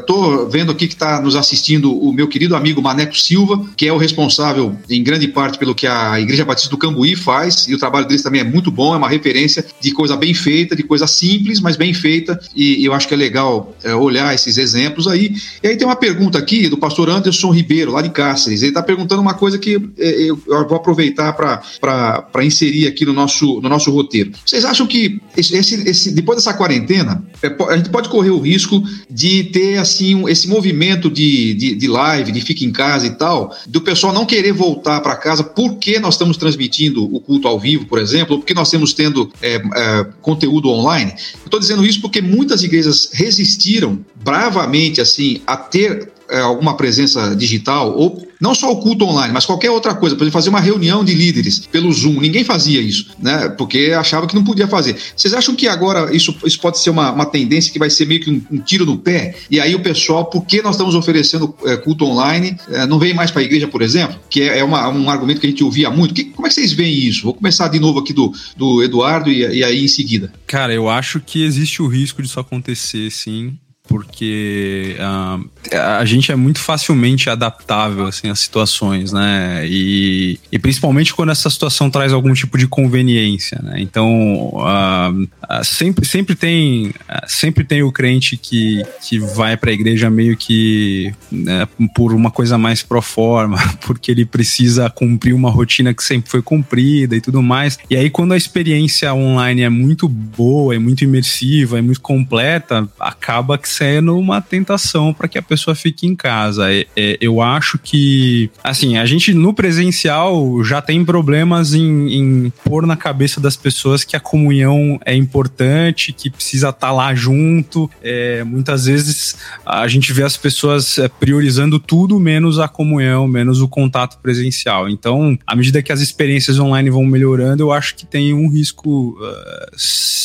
[0.00, 3.86] Estou é, vendo aqui que está nos assistindo o meu querido amigo Maneco Silva, que
[3.86, 7.74] é o responsável, em grande parte, pelo que a Igreja Batista do Cambuí faz, e
[7.74, 10.82] o trabalho deles também é muito bom, é uma referência de coisa bem feita, de
[10.82, 14.56] coisa simples, mas bem feita, e, e eu acho que é legal é, olhar esses
[14.58, 15.32] exemplos aí.
[15.62, 18.62] E aí tem uma pergunta aqui do pastor Anderson Ribeiro, lá de Cáceres.
[18.62, 20.36] Ele está perguntando uma coisa que é, eu
[20.68, 24.32] vou aproveitar para inserir aqui no nosso, no nosso roteiro.
[24.44, 25.54] Vocês acham que esse,
[25.88, 30.28] esse, depois dessa quarentena, quarentena, é, a gente pode correr o risco de ter assim
[30.28, 34.24] esse movimento de, de, de live, de fica em casa e tal, do pessoal não
[34.24, 38.38] querer voltar para casa porque nós estamos transmitindo o culto ao vivo, por exemplo, ou
[38.40, 41.12] porque nós estamos tendo é, é, conteúdo online.
[41.44, 47.96] Estou dizendo isso porque muitas igrejas resistiram bravamente assim a ter é, alguma presença digital,
[47.96, 51.04] ou não só o culto online, mas qualquer outra coisa, por exemplo, fazer uma reunião
[51.04, 52.20] de líderes pelo Zoom.
[52.20, 53.50] Ninguém fazia isso, né?
[53.50, 54.96] Porque achava que não podia fazer.
[55.14, 58.20] Vocês acham que agora isso, isso pode ser uma, uma tendência que vai ser meio
[58.20, 59.34] que um, um tiro no pé?
[59.50, 63.30] E aí o pessoal, porque nós estamos oferecendo é, culto online, é, não vem mais
[63.30, 64.18] para a igreja, por exemplo?
[64.30, 66.14] Que é, é uma, um argumento que a gente ouvia muito.
[66.14, 67.24] Que, como é que vocês veem isso?
[67.24, 70.32] Vou começar de novo aqui do, do Eduardo e, e aí em seguida.
[70.46, 73.58] Cara, eu acho que existe o risco disso acontecer, sim
[73.90, 79.66] porque uh, a gente é muito facilmente adaptável assim às situações, né?
[79.66, 83.80] E, e principalmente quando essa situação traz algum tipo de conveniência, né?
[83.80, 86.94] Então uh, uh, sempre, sempre tem
[87.26, 92.30] sempre tem o crente que, que vai para a igreja meio que né, por uma
[92.30, 97.20] coisa mais pro forma, porque ele precisa cumprir uma rotina que sempre foi cumprida e
[97.20, 97.76] tudo mais.
[97.90, 102.88] E aí quando a experiência online é muito boa, é muito imersiva, é muito completa,
[103.00, 106.70] acaba sendo uma tentação para que a pessoa fique em casa.
[106.70, 112.52] É, é, eu acho que, assim, a gente no presencial já tem problemas em, em
[112.62, 117.14] pôr na cabeça das pessoas que a comunhão é importante, que precisa estar tá lá
[117.14, 117.90] junto.
[118.02, 123.62] É, muitas vezes a gente vê as pessoas é, priorizando tudo menos a comunhão, menos
[123.62, 124.90] o contato presencial.
[124.90, 129.16] Então, à medida que as experiências online vão melhorando, eu acho que tem um risco
[129.18, 129.70] uh,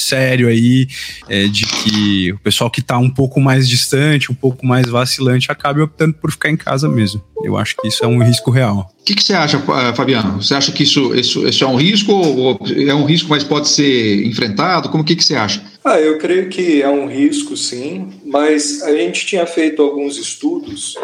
[0.05, 0.87] sério aí
[1.29, 5.51] é, de que o pessoal que está um pouco mais distante, um pouco mais vacilante,
[5.51, 7.23] acabe optando por ficar em casa mesmo.
[7.43, 8.91] Eu acho que isso é um risco real.
[8.99, 9.59] O que, que, você acha,
[9.95, 10.41] Fabiano?
[10.41, 13.67] Você acha que isso, isso, isso é um risco ou é um risco, mas pode
[13.67, 14.89] ser enfrentado?
[14.89, 15.61] Como que, que você acha?
[15.83, 20.95] Ah, eu creio que é um risco, sim, mas a gente tinha feito alguns estudos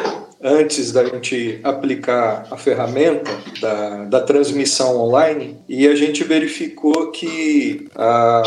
[0.42, 7.88] antes da gente aplicar a ferramenta da, da transmissão online e a gente verificou que
[7.96, 8.42] a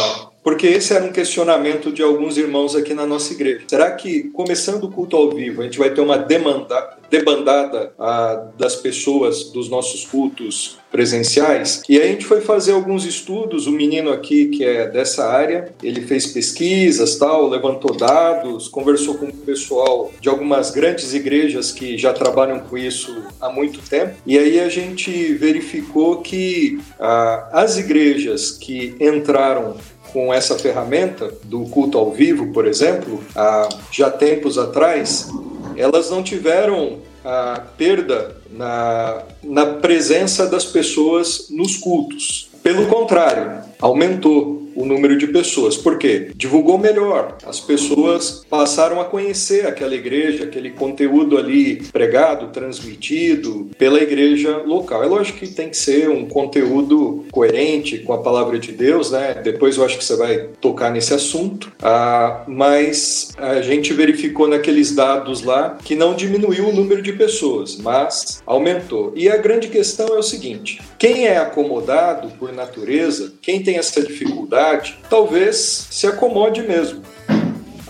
[0.45, 3.63] porque esse era um questionamento de alguns irmãos aqui na nossa igreja.
[3.67, 8.49] Será que, começando o culto ao vivo, a gente vai ter uma demanda, debandada ah,
[8.59, 11.83] das pessoas dos nossos cultos presenciais?
[11.89, 13.67] E aí a gente foi fazer alguns estudos.
[13.67, 19.27] O menino aqui, que é dessa área, ele fez pesquisas, tal, levantou dados, conversou com
[19.27, 24.15] o pessoal de algumas grandes igrejas que já trabalham com isso há muito tempo.
[24.27, 29.77] E aí a gente verificou que ah, as igrejas que entraram
[30.15, 35.29] com essa ferramenta do culto ao vivo, por exemplo, há já tempos atrás,
[35.77, 42.49] elas não tiveram a perda na, na presença das pessoas nos cultos.
[42.63, 45.77] Pelo contrário, aumentou o número de pessoas.
[45.77, 46.31] Por quê?
[46.35, 47.39] Divulgou melhor.
[47.45, 55.03] As pessoas passaram a conhecer aquela igreja, aquele conteúdo ali pregado, transmitido pela igreja local.
[55.03, 59.41] É lógico que tem que ser um conteúdo coerente com a palavra de Deus, né?
[59.43, 61.73] Depois eu acho que você vai tocar nesse assunto.
[61.83, 67.77] Ah, mas a gente verificou naqueles dados lá que não diminuiu o número de pessoas,
[67.77, 69.13] mas aumentou.
[69.15, 74.03] E a grande questão é o seguinte: quem é acomodado por natureza, quem tem essa
[74.03, 74.64] dificuldade,
[75.09, 77.03] talvez se acomode mesmo.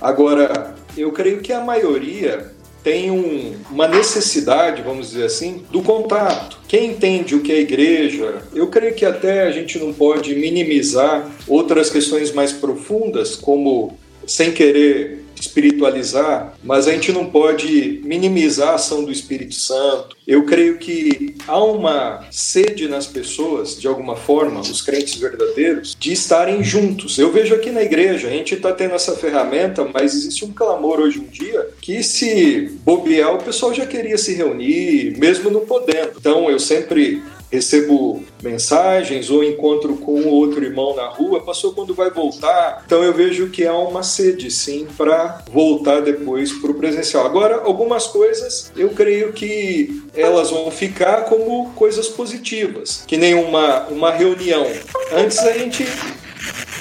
[0.01, 6.59] Agora, eu creio que a maioria tem um, uma necessidade, vamos dizer assim, do contato.
[6.69, 11.31] Quem entende o que é igreja, eu creio que até a gente não pode minimizar
[11.49, 18.74] outras questões mais profundas, como sem querer espiritualizar, mas a gente não pode minimizar a
[18.74, 20.16] ação do Espírito Santo.
[20.26, 26.12] Eu creio que há uma sede nas pessoas, de alguma forma, os crentes verdadeiros, de
[26.12, 27.18] estarem juntos.
[27.18, 31.00] Eu vejo aqui na igreja, a gente está tendo essa ferramenta, mas existe um clamor
[31.00, 36.12] hoje em dia que se bobear, o pessoal já queria se reunir, mesmo não podendo.
[36.18, 37.22] Então eu sempre
[37.55, 42.83] recebo mensagens ou encontro com outro irmão na rua, passou quando vai voltar.
[42.85, 47.25] Então eu vejo que há uma sede, sim, para voltar depois para o presencial.
[47.25, 53.87] Agora, algumas coisas eu creio que elas vão ficar como coisas positivas, que nem uma,
[53.87, 54.67] uma reunião.
[55.12, 55.87] Antes a gente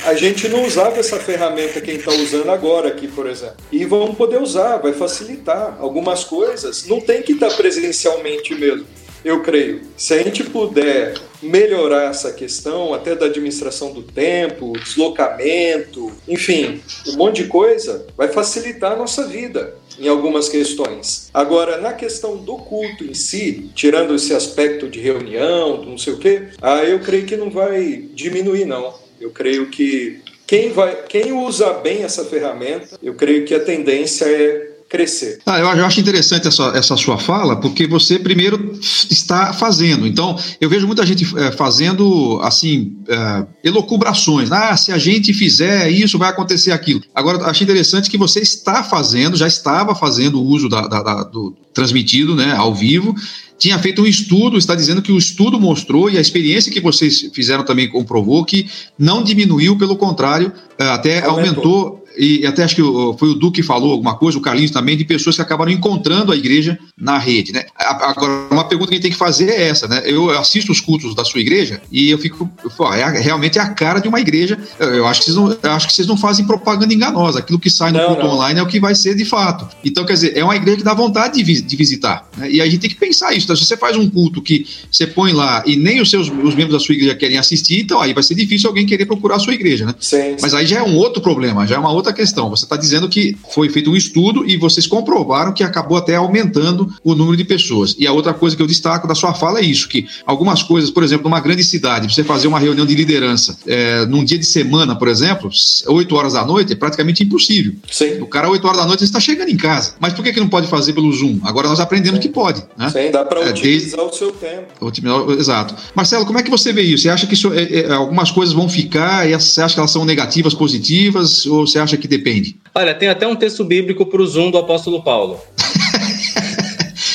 [0.05, 3.55] a gente não usava essa ferramenta que a gente está usando agora aqui, por exemplo.
[3.71, 5.77] E vamos poder usar, vai facilitar.
[5.79, 8.85] Algumas coisas não tem que estar tá presencialmente mesmo
[9.23, 9.81] eu creio.
[9.97, 17.17] Se a gente puder melhorar essa questão, até da administração do tempo, deslocamento, enfim, um
[17.17, 21.29] monte de coisa, vai facilitar a nossa vida em algumas questões.
[21.33, 26.17] Agora, na questão do culto em si, tirando esse aspecto de reunião, não sei o
[26.17, 28.93] quê, ah, eu creio que não vai diminuir, não.
[29.19, 34.25] Eu creio que quem, vai, quem usa bem essa ferramenta, eu creio que a tendência
[34.25, 35.39] é crescer.
[35.43, 40.05] Ah, eu, acho interessante essa, essa sua fala, porque você primeiro está fazendo.
[40.05, 44.51] Então, eu vejo muita gente é, fazendo, assim, é, elocubrações.
[44.51, 47.01] Ah, se a gente fizer isso, vai acontecer aquilo.
[47.15, 51.23] Agora, acho interessante que você está fazendo, já estava fazendo o uso da, da, da,
[51.23, 53.15] do transmitido, né, ao vivo,
[53.57, 57.31] tinha feito um estudo, está dizendo que o estudo mostrou e a experiência que vocês
[57.33, 62.75] fizeram também comprovou que não diminuiu, pelo contrário, é, até aumentou, aumentou e até acho
[62.75, 62.81] que
[63.17, 66.31] foi o Duque que falou alguma coisa, o Carlinhos também, de pessoas que acabaram encontrando
[66.31, 67.65] a igreja na rede, né?
[67.77, 70.01] Agora, uma pergunta que a gente tem que fazer é essa, né?
[70.05, 73.69] Eu assisto os cultos da sua igreja e eu fico, pô, é, realmente é a
[73.69, 74.57] cara de uma igreja.
[74.79, 77.39] Eu acho que vocês não, acho que vocês não fazem propaganda enganosa.
[77.39, 78.33] Aquilo que sai no não, culto não.
[78.33, 79.67] online é o que vai ser de fato.
[79.83, 82.27] Então, quer dizer, é uma igreja que dá vontade de, de visitar.
[82.37, 82.51] Né?
[82.51, 83.45] E a gente tem que pensar isso.
[83.45, 86.55] Então, se você faz um culto que você põe lá e nem os seus os
[86.55, 89.39] membros da sua igreja querem assistir, então aí vai ser difícil alguém querer procurar a
[89.39, 89.93] sua igreja, né?
[89.99, 90.35] Sim, sim.
[90.41, 92.49] Mas aí já é um outro problema, já é uma outra outra questão.
[92.49, 96.91] Você está dizendo que foi feito um estudo e vocês comprovaram que acabou até aumentando
[97.03, 97.95] o número de pessoas.
[97.97, 100.89] E a outra coisa que eu destaco da sua fala é isso, que algumas coisas,
[100.91, 104.45] por exemplo, numa grande cidade, você fazer uma reunião de liderança é, num dia de
[104.45, 105.49] semana, por exemplo,
[105.87, 107.73] 8 horas da noite, é praticamente impossível.
[107.89, 108.21] Sim.
[108.21, 109.95] O cara, 8 horas da noite, está chegando em casa.
[109.99, 111.39] Mas por que, que não pode fazer pelo Zoom?
[111.43, 112.27] Agora nós aprendemos Sim.
[112.27, 112.63] que pode.
[112.77, 112.89] Né?
[112.89, 114.67] Sim, dá para É, utilizar o seu tempo.
[114.81, 115.75] Otimizar- Exato.
[115.95, 117.03] Marcelo, como é que você vê isso?
[117.03, 119.91] Você acha que isso, é, é, algumas coisas vão ficar e você acha que elas
[119.91, 122.55] são negativas, positivas, ou você acha que depende?
[122.73, 125.39] Olha, tem até um texto bíblico para o Zoom do apóstolo Paulo.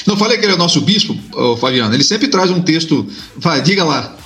[0.08, 1.92] Não falei que ele é nosso bispo, ô, Fabiano?
[1.92, 3.06] Ele sempre traz um texto.
[3.36, 4.16] Vai, diga lá.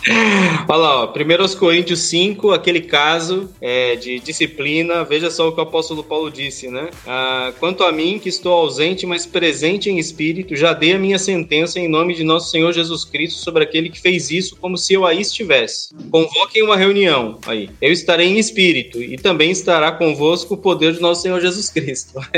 [0.69, 5.59] Olha lá, ó, 1 Coríntios 5, aquele caso é, de disciplina, veja só o que
[5.59, 6.89] o apóstolo Paulo disse, né?
[7.05, 11.19] Ah, Quanto a mim, que estou ausente, mas presente em espírito, já dei a minha
[11.19, 14.95] sentença em nome de nosso Senhor Jesus Cristo sobre aquele que fez isso como se
[14.95, 15.89] eu aí estivesse.
[16.13, 17.69] Convoquem uma reunião aí.
[17.81, 22.21] Eu estarei em espírito e também estará convosco o poder de nosso Senhor Jesus Cristo.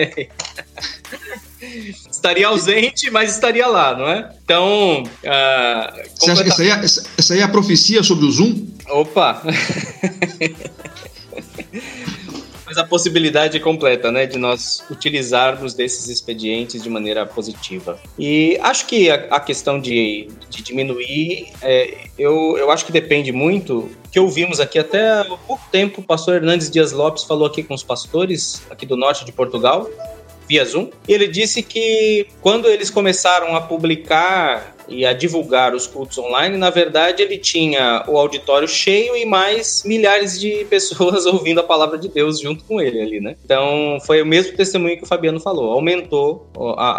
[2.25, 4.31] estaria ausente, mas estaria lá, não é?
[4.43, 8.31] Então, ah, Você acha que essa aí, é, essa aí é a profecia sobre o
[8.31, 8.66] Zoom?
[8.89, 9.43] Opa!
[12.66, 18.01] Mas a possibilidade é completa, né, de nós utilizarmos desses expedientes de maneira positiva.
[18.18, 23.31] E acho que a, a questão de, de diminuir, é, eu, eu acho que depende
[23.33, 23.91] muito.
[24.11, 27.75] Que ouvimos aqui até há pouco tempo, o pastor Hernandes Dias Lopes falou aqui com
[27.75, 29.89] os pastores aqui do norte de Portugal,
[30.49, 30.90] via Zoom.
[31.09, 36.68] Ele disse que quando eles começaram a publicar e a divulgar os cultos online, na
[36.68, 42.09] verdade ele tinha o auditório cheio e mais milhares de pessoas ouvindo a palavra de
[42.09, 43.34] Deus junto com ele ali, né?
[43.45, 46.90] Então foi o mesmo testemunho que o Fabiano falou, aumentou a-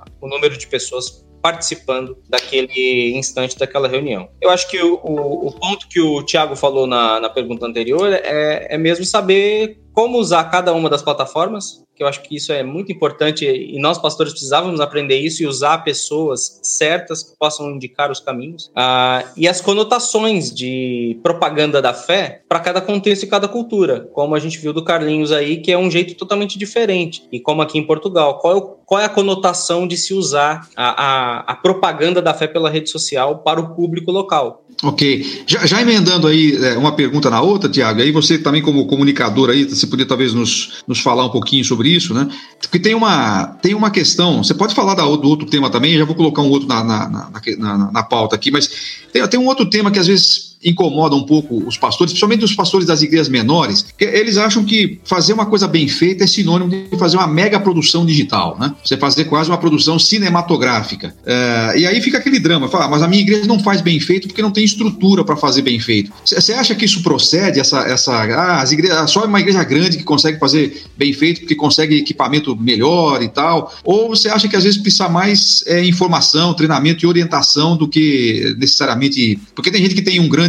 [0.00, 4.28] a- o número de pessoas participando daquele instante daquela reunião.
[4.40, 8.12] Eu acho que o, o- o ponto que o Thiago falou na, na pergunta anterior
[8.12, 12.52] é, é mesmo saber como usar cada uma das plataformas, que eu acho que isso
[12.52, 17.70] é muito importante e nós pastores precisávamos aprender isso e usar pessoas certas que possam
[17.70, 23.26] indicar os caminhos Ah, e as conotações de propaganda da fé para cada contexto e
[23.26, 27.26] cada cultura, como a gente viu do Carlinhos aí, que é um jeito totalmente diferente
[27.32, 30.68] e como aqui em Portugal, qual é, o- qual é a conotação de se usar
[30.76, 34.62] a, a, a propaganda da fé pela rede social para o público local?
[34.82, 35.44] Ok.
[35.46, 39.48] Já, já emendando aí é, uma pergunta na outra, Tiago, aí você também como comunicador
[39.48, 42.28] aí, você podia talvez nos, nos falar um pouquinho sobre isso, né?
[42.60, 46.04] Porque tem uma, tem uma questão, você pode falar da, do outro tema também, já
[46.04, 48.68] vou colocar um outro na, na, na, na- na- na pauta aqui, mas
[49.10, 52.54] tem, tem um outro tema que às vezes incomoda um pouco os pastores, principalmente os
[52.54, 56.70] pastores das igrejas menores, que eles acham que fazer uma coisa bem feita é sinônimo
[56.70, 58.74] de fazer uma mega produção digital, né?
[58.84, 61.14] Você fazer quase uma produção cinematográfica.
[61.24, 63.98] É, e aí fica aquele drama, fala, "Ah, mas a minha igreja não faz bem
[64.00, 66.12] feito porque não tem estrutura para fazer bem feito.
[66.24, 70.04] Você acha que isso procede, essa, essa ah, as igrejas, só uma igreja grande que
[70.04, 73.72] consegue fazer bem feito porque consegue equipamento melhor e tal?
[73.84, 78.54] Ou você acha que às vezes precisa mais é, informação, treinamento e orientação do que
[78.58, 79.38] necessariamente.
[79.54, 80.45] Porque tem gente que tem um grande,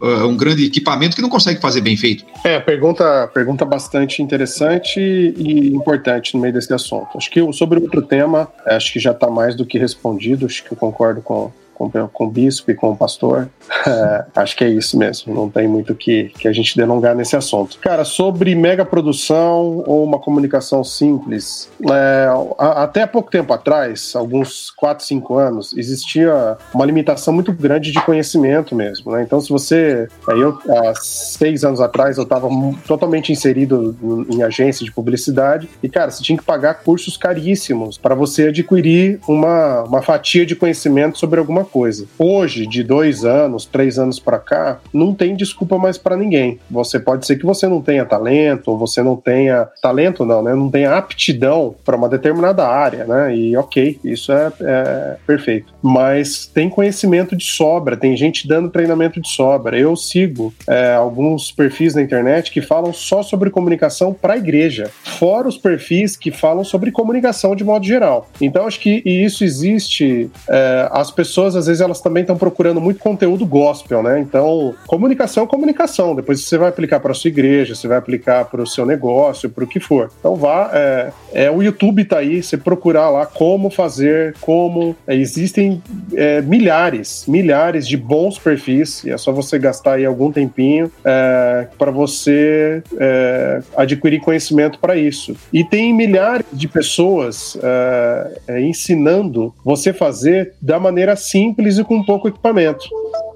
[0.00, 2.24] ah, um grande equipamento que não consegue fazer bem feito.
[2.44, 7.16] É, pergunta, pergunta bastante interessante e importante no meio desse assunto.
[7.16, 10.64] Acho que sobre outro tema, é, acho que já está mais do que respondido, acho
[10.64, 13.48] que eu concordo com, com, com o bispo e com o pastor.
[13.86, 17.36] É, acho que é isso mesmo, não tem muito que, que a gente delongar nesse
[17.36, 17.78] assunto.
[17.80, 24.70] Cara, sobre mega produção ou uma comunicação simples, é, a- até pouco tempo atrás, alguns
[24.70, 29.12] 4, 5 anos, existia uma limitação muito grande de conhecimento mesmo.
[29.12, 29.22] Né?
[29.22, 30.08] Então, se você.
[30.28, 32.48] Eu, há seis anos atrás, eu estava
[32.86, 33.96] totalmente inserido
[34.30, 39.20] em agência de publicidade e, cara, você tinha que pagar cursos caríssimos para você adquirir
[39.28, 42.06] uma, uma fatia de conhecimento sobre alguma coisa.
[42.18, 46.58] Hoje, de dois anos, três anos para cá, não tem desculpa mais para ninguém.
[46.70, 50.54] Você pode ser que você não tenha talento, ou você não tenha talento, não, né?
[50.54, 53.36] Não tenha aptidão para uma determinada área, né?
[53.36, 55.74] E ok, isso é, é perfeito.
[55.82, 59.78] Mas tem conhecimento de sobra, tem gente dando treinamento de sobra.
[59.78, 65.48] Eu sigo é, alguns perfis na internet que falam só sobre comunicação para igreja, fora
[65.48, 68.28] os perfis que falam sobre comunicação de modo geral.
[68.40, 70.30] Então acho que isso existe.
[70.48, 74.20] é, as pessoas às vezes elas também estão procurando muito conteúdo gospel, né?
[74.20, 76.14] Então comunicação é comunicação.
[76.14, 79.64] Depois você vai aplicar para sua igreja, você vai aplicar para o seu negócio, para
[79.64, 80.10] o que for.
[80.18, 85.14] Então vá, é, é, o YouTube tá aí, você procurar lá como fazer, como é,
[85.14, 85.82] existem
[86.14, 89.04] é, milhares, milhares de bons perfis.
[89.04, 94.96] E é só você gastar aí algum tempinho é, para você é, adquirir conhecimento para
[94.96, 95.36] isso.
[95.52, 102.28] E tem milhares de pessoas é, ensinando você fazer da maneira simples e com pouco
[102.28, 102.86] equipamento.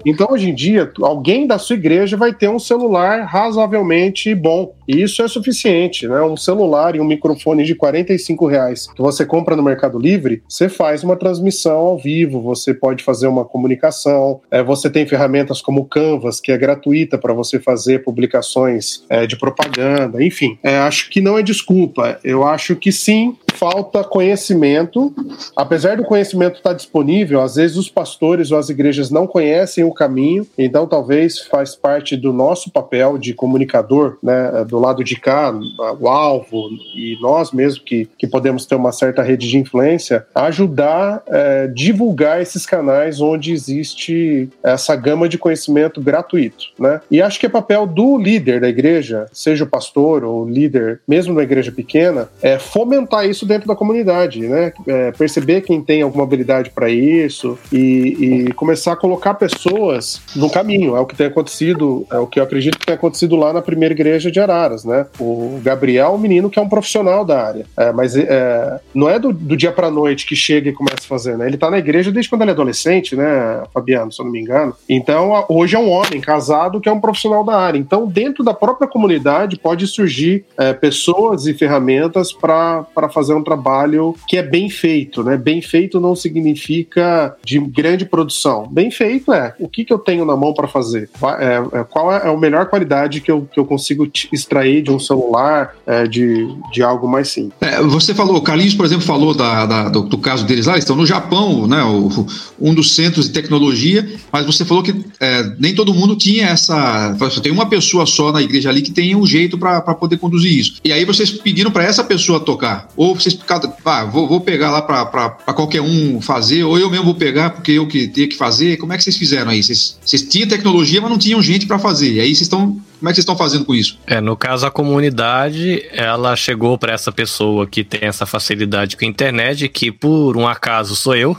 [0.05, 4.73] Então, hoje em dia, alguém da sua igreja vai ter um celular razoavelmente bom.
[4.87, 6.21] E isso é suficiente, né?
[6.21, 10.67] Um celular e um microfone de 45 reais que você compra no Mercado Livre, você
[10.67, 15.85] faz uma transmissão ao vivo, você pode fazer uma comunicação, é, você tem ferramentas como
[15.85, 20.57] Canvas, que é gratuita para você fazer publicações é, de propaganda, enfim.
[20.63, 22.19] É, acho que não é desculpa.
[22.23, 25.13] Eu acho que sim, falta conhecimento.
[25.55, 29.93] Apesar do conhecimento estar disponível, às vezes os pastores ou as igrejas não conhecem o
[29.93, 35.53] caminho, então talvez faz parte do nosso papel de comunicador, né, do lado de cá,
[35.99, 41.21] o alvo e nós mesmos que, que podemos ter uma certa rede de influência, ajudar
[41.27, 46.99] é, divulgar esses canais onde existe essa gama de conhecimento gratuito, né?
[47.11, 51.35] E acho que é papel do líder da igreja, seja o pastor ou líder, mesmo
[51.35, 54.71] na igreja pequena, é fomentar isso dentro da comunidade, né?
[54.87, 60.49] É, perceber quem tem alguma habilidade para isso e, e, começar a colocar pessoas no
[60.49, 60.95] caminho.
[60.95, 63.61] É o que tem acontecido, é o que eu acredito que tem acontecido lá na
[63.61, 65.05] primeira igreja de Araras, né?
[65.19, 69.19] O Gabriel um menino que é um profissional da área, é, mas é, não é
[69.19, 71.47] do, do dia para noite que chega e começa a fazer, né?
[71.47, 74.39] Ele tá na igreja desde quando ele é adolescente, né, Fabiano, se eu não me
[74.39, 74.73] engano.
[74.87, 77.77] Então, hoje é um homem casado que é um profissional da área.
[77.77, 83.43] Então, dentro da própria comunidade pode surgir é, pessoas e ferramentas para fazer um um
[83.43, 85.35] trabalho que é bem feito, né?
[85.35, 88.67] Bem feito não significa de grande produção.
[88.71, 91.09] Bem feito é o que, que eu tenho na mão para fazer.
[91.39, 94.99] É, é, qual é a melhor qualidade que eu, que eu consigo extrair de um
[94.99, 97.53] celular, é, de, de algo mais simples.
[97.59, 100.73] É, você falou, o Carlinhos, por exemplo, falou da, da do, do, caso deles lá,
[100.73, 101.83] eles estão no Japão, né?
[101.83, 102.25] O,
[102.59, 107.15] um dos centros de tecnologia, mas você falou que é, nem todo mundo tinha essa.
[107.41, 110.75] Tem uma pessoa só na igreja ali que tem um jeito para poder conduzir isso.
[110.83, 113.39] E aí vocês pediram para essa pessoa tocar, ou vocês
[113.85, 117.71] ah, vou, vou pegar lá para qualquer um fazer, ou eu mesmo vou pegar porque
[117.71, 118.77] eu que tenho que fazer.
[118.77, 119.61] Como é que vocês fizeram aí?
[119.61, 122.13] Vocês, vocês tinham tecnologia, mas não tinham gente para fazer.
[122.13, 123.97] E aí vocês estão como é que vocês estão fazendo com isso?
[124.05, 129.03] É, no caso, a comunidade, ela chegou para essa pessoa que tem essa facilidade com
[129.03, 131.35] a internet, que por um acaso sou eu,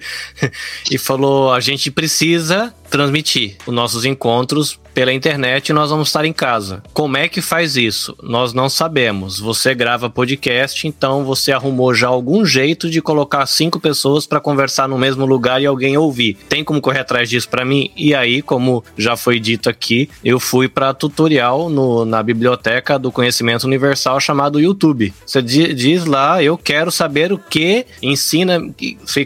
[0.90, 6.24] e falou: a gente precisa transmitir os nossos encontros pela internet e nós vamos estar
[6.24, 6.82] em casa.
[6.94, 8.16] Como é que faz isso?
[8.22, 9.38] Nós não sabemos.
[9.38, 14.88] Você grava podcast, então você arrumou já algum jeito de colocar cinco pessoas para conversar
[14.88, 16.38] no mesmo lugar e alguém ouvir.
[16.48, 17.90] Tem como correr atrás disso para mim?
[17.94, 23.12] E aí, como já foi dito aqui, eu fui para tutorial no, na biblioteca do
[23.12, 25.12] conhecimento universal chamado YouTube.
[25.26, 28.66] Você diz lá, eu quero saber o que ensina,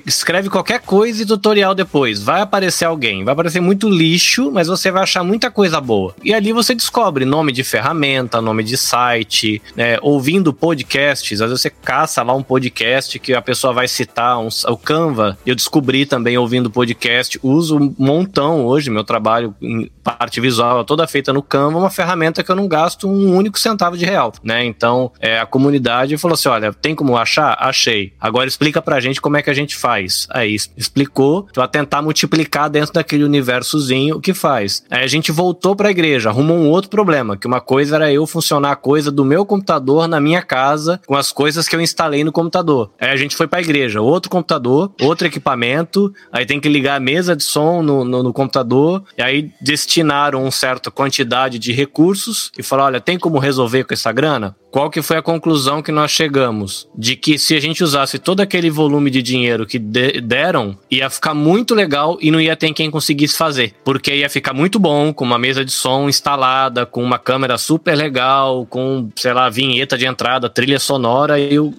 [0.05, 2.21] escreve qualquer coisa e tutorial depois.
[2.21, 6.15] Vai aparecer alguém, vai aparecer muito lixo, mas você vai achar muita coisa coisa boa.
[6.25, 11.43] E ali você descobre nome de ferramenta, nome de site, né, ouvindo podcasts.
[11.43, 15.37] Às vezes você caça lá um podcast que a pessoa vai citar, um, o Canva.
[15.45, 21.07] Eu descobri também ouvindo podcast, uso um montão hoje, meu trabalho em parte visual toda
[21.07, 24.65] feita no Canva, uma ferramenta que eu não gasto um único centavo de real, né?
[24.65, 27.55] Então, é, a comunidade falou assim: olha, tem como achar?
[27.61, 28.15] Achei.
[28.19, 30.27] Agora explica pra gente como é que a gente faz.
[30.31, 34.83] Aí explicou, vai tentar multiplicar dentro daquele universozinho o que faz.
[34.91, 37.97] Aí a gente voltou voltou para a igreja, arrumou um outro problema, que uma coisa
[37.97, 41.75] era eu funcionar a coisa do meu computador na minha casa com as coisas que
[41.75, 42.93] eu instalei no computador.
[43.01, 46.97] Aí a gente foi para a igreja, outro computador, outro equipamento, aí tem que ligar
[46.97, 51.73] a mesa de som no, no, no computador, e aí destinaram uma certa quantidade de
[51.73, 54.55] recursos e falaram, olha, tem como resolver com essa grana?
[54.71, 56.89] Qual que foi a conclusão que nós chegamos?
[56.97, 61.11] De que se a gente usasse todo aquele volume de dinheiro que de deram, ia
[61.11, 63.75] ficar muito legal e não ia ter quem conseguisse fazer.
[63.85, 67.95] Porque ia ficar muito bom, com uma mesa de som instalada, com uma câmera super
[67.95, 71.73] legal, com, sei lá, vinheta de entrada, trilha sonora, e, eu,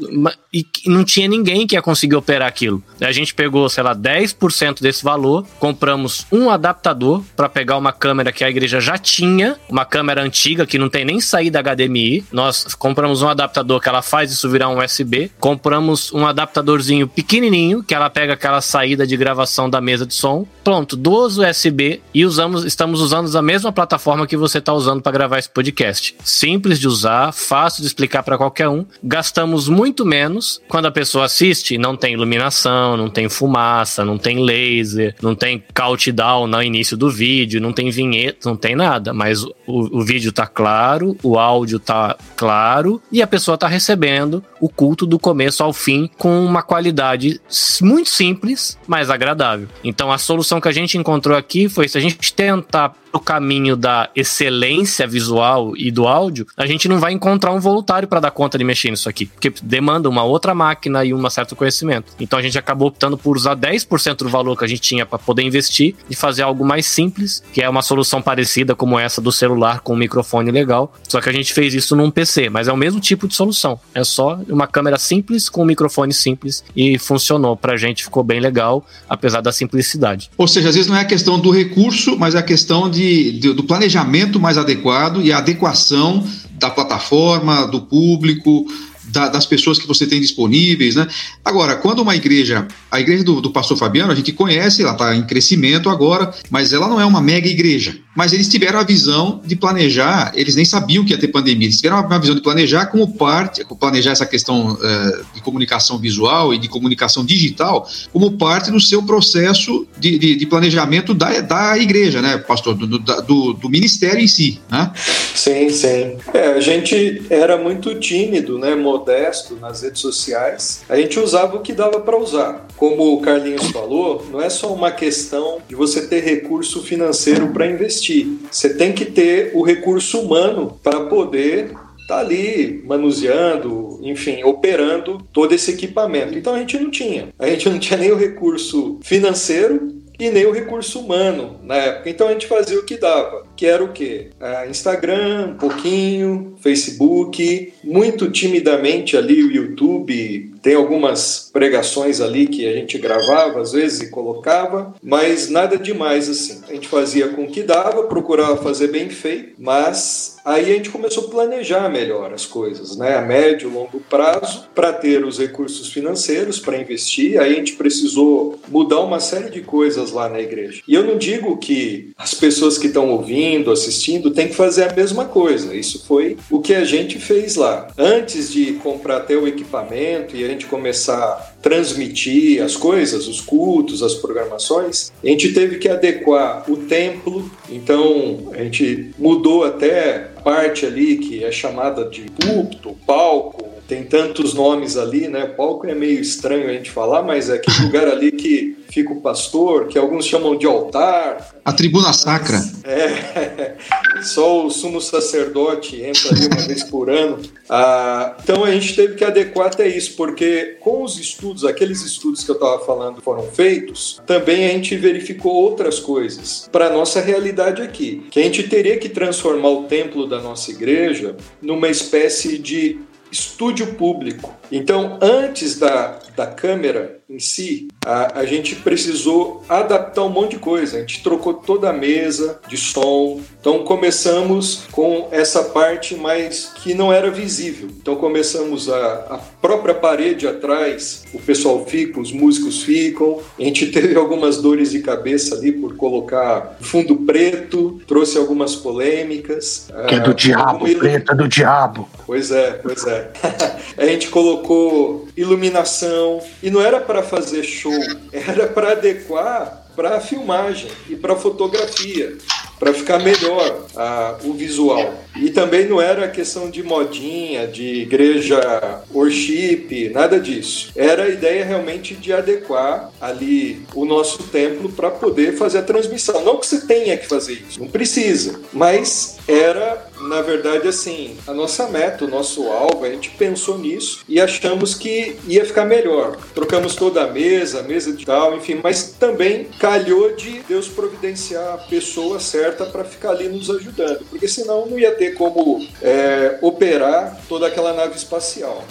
[0.53, 2.83] e não tinha ninguém que ia conseguir operar aquilo.
[2.99, 8.31] A gente pegou, sei lá, 10% desse valor, compramos um adaptador para pegar uma câmera
[8.31, 12.25] que a igreja já tinha, uma câmera antiga que não tem nem saída HDMI.
[12.31, 17.83] Nós compramos um adaptador que ela faz isso virar um USB, compramos um adaptadorzinho pequenininho
[17.83, 20.45] que ela pega aquela saída de gravação da mesa de som.
[20.63, 25.11] Pronto, duas USB e usamos, estamos usando a mesma plataforma que você está usando para
[25.11, 26.15] gravar esse podcast.
[26.23, 28.85] Simples de usar, fácil de explicar para qualquer um.
[29.03, 34.43] Gastamos muito menos quando a pessoa assiste, não tem iluminação, não tem fumaça, não tem
[34.43, 39.43] laser, não tem countdown no início do vídeo, não tem vinheta, não tem nada, mas
[39.43, 44.69] o, o vídeo tá claro, o áudio tá claro e a pessoa está recebendo o
[44.69, 47.41] culto do começo ao fim com uma qualidade
[47.81, 49.67] muito simples, mas agradável.
[49.83, 53.75] Então a solução que a gente encontrou aqui foi se a gente tentar pro caminho
[53.75, 58.31] da excelência visual e do áudio, a gente não vai encontrar um voluntário para dar
[58.31, 62.13] conta de mexer nisso aqui, porque demanda uma outra máquina e um certo conhecimento.
[62.19, 65.19] Então a gente acabou optando por usar 10% do valor que a gente tinha para
[65.19, 69.31] poder investir e fazer algo mais simples, que é uma solução parecida como essa do
[69.31, 72.73] celular com um microfone legal, só que a gente fez isso num PC, mas é
[72.73, 73.79] o mesmo tipo de solução.
[73.93, 78.39] É só uma câmera simples com um microfone simples e funcionou pra gente, ficou bem
[78.39, 80.29] legal, apesar da simplicidade.
[80.37, 83.00] Ou seja, às vezes não é a questão do recurso, mas é a questão de,
[83.01, 86.25] de do planejamento mais adequado e a adequação
[86.59, 88.65] da plataforma, do público,
[89.11, 91.07] da, das pessoas que você tem disponíveis, né?
[91.43, 95.15] Agora, quando uma igreja, a igreja do, do pastor Fabiano, a gente conhece, ela está
[95.15, 97.97] em crescimento agora, mas ela não é uma mega igreja.
[98.15, 101.77] Mas eles tiveram a visão de planejar, eles nem sabiam que ia ter pandemia, eles
[101.77, 106.57] tiveram uma visão de planejar como parte, planejar essa questão uh, de comunicação visual e
[106.57, 112.21] de comunicação digital como parte do seu processo de, de, de planejamento da, da igreja,
[112.21, 112.75] né, pastor?
[112.75, 114.91] Do, do, do, ministério em si, né?
[115.33, 116.17] Sim, sim.
[116.33, 120.81] É, a gente era muito tímido, né, modesto nas redes sociais.
[120.89, 122.67] A gente usava o que dava para usar.
[122.75, 127.67] Como o Carlinhos falou, não é só uma questão de você ter recurso financeiro para
[127.67, 128.00] investir
[128.49, 135.25] Você tem que ter o recurso humano para poder estar tá ali manuseando, enfim, operando
[135.31, 136.37] todo esse equipamento.
[136.37, 137.29] Então a gente não tinha.
[137.39, 142.09] A gente não tinha nem o recurso financeiro e nem o recurso humano na época.
[142.09, 144.27] Então a gente fazia o que dava, que era o quê?
[144.39, 150.53] Ah, Instagram, um pouquinho, Facebook, muito timidamente ali o YouTube.
[150.61, 156.29] Tem algumas pregações ali que a gente gravava às vezes e colocava, mas nada demais
[156.29, 156.61] assim.
[156.69, 160.89] A gente fazia com o que dava, procurava fazer bem feito, mas aí a gente
[160.89, 163.17] começou a planejar melhor as coisas, né?
[163.17, 167.39] A médio e longo prazo, para ter os recursos financeiros para investir.
[167.39, 170.81] Aí a gente precisou mudar uma série de coisas lá na igreja.
[170.87, 174.93] E eu não digo que as pessoas que estão ouvindo, assistindo, têm que fazer a
[174.93, 175.73] mesma coisa.
[175.75, 177.87] Isso foi o que a gente fez lá.
[177.97, 184.03] Antes de comprar até o equipamento e gente começar a transmitir as coisas, os cultos,
[184.03, 187.49] as programações, a gente teve que adequar o templo.
[187.69, 194.53] Então a gente mudou até parte ali que é chamada de púlpito, palco, tem tantos
[194.53, 195.45] nomes ali, né?
[195.45, 199.19] Palco é meio estranho a gente falar, mas é aquele lugar ali que fica o
[199.19, 201.53] pastor, que alguns chamam de altar.
[201.65, 202.57] A tribuna sacra.
[202.85, 203.75] É,
[204.23, 207.39] só o sumo sacerdote entra ali uma vez por ano.
[207.69, 212.45] Ah, então a gente teve que adequar até isso, porque com os estudos, aqueles estudos
[212.45, 217.19] que eu estava falando foram feitos, também a gente verificou outras coisas para a nossa
[217.19, 222.57] realidade aqui, que a gente teria que transformar o templo da nossa igreja numa espécie
[222.57, 224.53] de estúdio público.
[224.71, 230.59] Então, antes da, da câmera em si, a, a gente precisou adaptar um monte de
[230.59, 230.97] coisa.
[230.97, 233.39] A gente trocou toda a mesa de som.
[233.59, 237.89] Então, começamos com essa parte mais que não era visível.
[238.01, 243.39] Então, começamos a, a própria parede atrás, o pessoal fica, os músicos ficam.
[243.57, 249.87] A gente teve algumas dores de cabeça ali por colocar fundo preto, trouxe algumas polêmicas.
[250.07, 252.09] Que é do ah, diabo, preto é do diabo.
[252.25, 253.31] Pois é, pois é.
[253.97, 256.20] a gente colocou iluminação
[256.61, 257.93] e não era para fazer show,
[258.31, 262.37] era para adequar para filmagem e para fotografia
[262.81, 265.13] para ficar melhor a, o visual.
[265.35, 270.91] E também não era questão de modinha, de igreja worship, nada disso.
[270.95, 276.43] Era a ideia realmente de adequar ali o nosso templo para poder fazer a transmissão.
[276.43, 281.53] Não que você tenha que fazer isso, não precisa, mas era na verdade, assim, a
[281.53, 286.37] nossa meta, o nosso alvo, a gente pensou nisso e achamos que ia ficar melhor.
[286.53, 291.73] Trocamos toda a mesa, a mesa de tal, enfim, mas também calhou de Deus providenciar
[291.73, 296.57] a pessoa certa para ficar ali nos ajudando, porque senão não ia ter como é,
[296.61, 298.85] operar toda aquela nave espacial.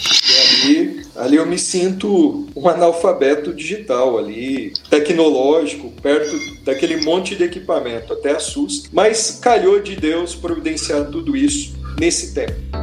[0.63, 8.13] Ali, ali eu me sinto um analfabeto digital ali, tecnológico, perto daquele monte de equipamento,
[8.13, 8.89] até assusta.
[8.93, 12.80] Mas calhou de Deus providenciar tudo isso nesse tempo.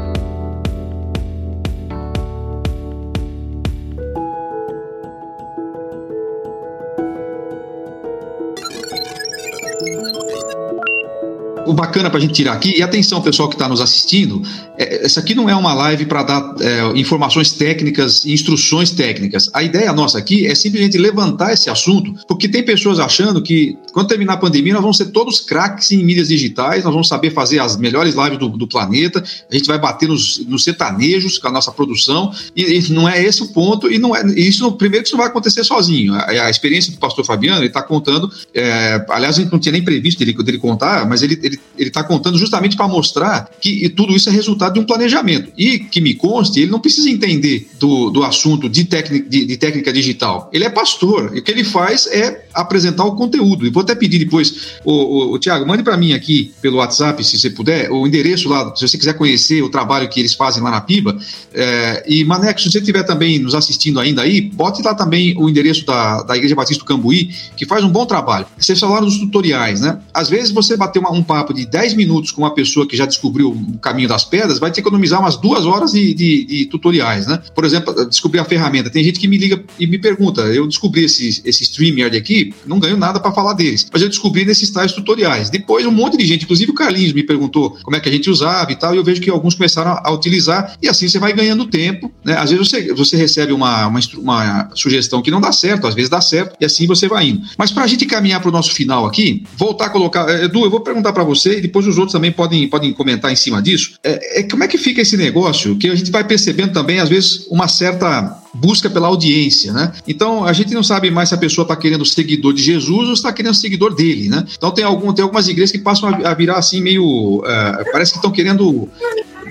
[11.68, 14.42] O bacana para a gente tirar aqui, e atenção, pessoal que está nos assistindo,
[14.78, 19.50] é, essa aqui não é uma live para dar é, informações técnicas e instruções técnicas.
[19.54, 24.08] A ideia nossa aqui é simplesmente levantar esse assunto, porque tem pessoas achando que quando
[24.08, 27.60] terminar a pandemia nós vamos ser todos craques em mídias digitais, nós vamos saber fazer
[27.60, 31.52] as melhores lives do, do planeta, a gente vai bater nos, nos sertanejos com a
[31.52, 34.72] nossa produção, e, e, não é esse o ponto, e não é isso.
[34.74, 36.14] Primeiro que isso não vai acontecer sozinho.
[36.14, 39.72] A, a experiência do pastor Fabiano, ele está contando, é, aliás, a gente não tinha
[39.72, 43.88] nem previsto dele, dele contar, mas ele ele, ele tá contando justamente para mostrar que
[43.90, 45.52] tudo isso é resultado de um planejamento.
[45.58, 49.58] E que me conste, ele não precisa entender do, do assunto de, técnica, de, de
[49.58, 50.50] técnica digital.
[50.52, 53.66] Ele é pastor, e o que ele faz é apresentar o conteúdo.
[53.66, 57.38] E vou até pedir depois, o, o, Tiago, mande para mim aqui pelo WhatsApp, se
[57.38, 60.72] você puder, o endereço lá, se você quiser conhecer o trabalho que eles fazem lá
[60.72, 61.18] na PIBA.
[61.54, 65.48] É, e, Maneco, se você estiver também nos assistindo ainda aí, bote lá também o
[65.48, 68.48] endereço da, da Igreja Batista do Cambuí, que faz um bom trabalho.
[68.58, 70.00] Vocês falaram dos tutoriais, né?
[70.14, 73.06] Às vezes você bater uma, um papo de 10 minutos com uma pessoa que já
[73.06, 77.28] descobriu o caminho das pedras, vai te economizar umas duas horas de, de, de tutoriais,
[77.28, 77.40] né?
[77.54, 78.90] Por exemplo, descobrir a ferramenta.
[78.90, 82.80] Tem gente que me liga e me pergunta, eu descobri esse, esse StreamYard aqui, não
[82.80, 85.50] ganho nada para falar deles, mas eu descobri nesses tais tutoriais.
[85.50, 88.30] Depois, um monte de gente, inclusive o Carlinhos, me perguntou como é que a gente
[88.30, 91.34] usava e tal, e eu vejo que alguns começaram a, utilizar, e assim você vai
[91.34, 92.38] ganhando tempo, né?
[92.38, 96.10] Às vezes você, você recebe uma, uma, uma sugestão que não dá certo, às vezes
[96.10, 97.42] dá certo, e assim você vai indo.
[97.58, 100.30] Mas para a gente caminhar para o nosso final aqui, voltar a colocar.
[100.30, 103.32] Eh, Edu, eu vou perguntar para você, e depois os outros também podem, podem comentar
[103.32, 103.94] em cima disso.
[104.04, 107.10] É, é, como é que fica esse negócio que a gente vai percebendo também, às
[107.10, 109.92] vezes, uma certa busca pela audiência, né?
[110.08, 113.14] Então a gente não sabe mais se a pessoa está querendo seguidor de Jesus ou
[113.14, 114.46] está querendo seguidor dele, né?
[114.58, 118.18] Então tem, algum, tem algumas igrejas que passam a, virar assim meio, uh, parece que
[118.18, 118.90] estão querendo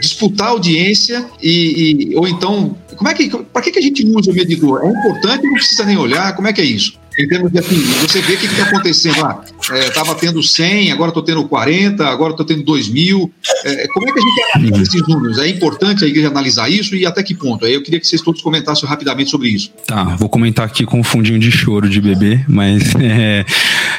[0.01, 4.31] disputar audiência e, e, ou então como é que para que, que a gente usa
[4.31, 4.83] o medidor?
[4.85, 6.35] É importante não precisa nem olhar?
[6.35, 6.99] Como é que é isso?
[7.19, 9.45] Em termos de assim, você vê o que está acontecendo lá.
[9.75, 13.33] Estava é, tendo 100, agora estou tendo 40, agora estou tendo 2 mil.
[13.65, 15.39] É, como é que a gente analisa esses números?
[15.39, 17.65] É importante a igreja analisar isso e até que ponto?
[17.65, 19.73] Aí eu queria que vocês todos comentassem rapidamente sobre isso.
[19.87, 23.45] Tá, vou comentar aqui com um fundinho de choro de bebê, mas, é,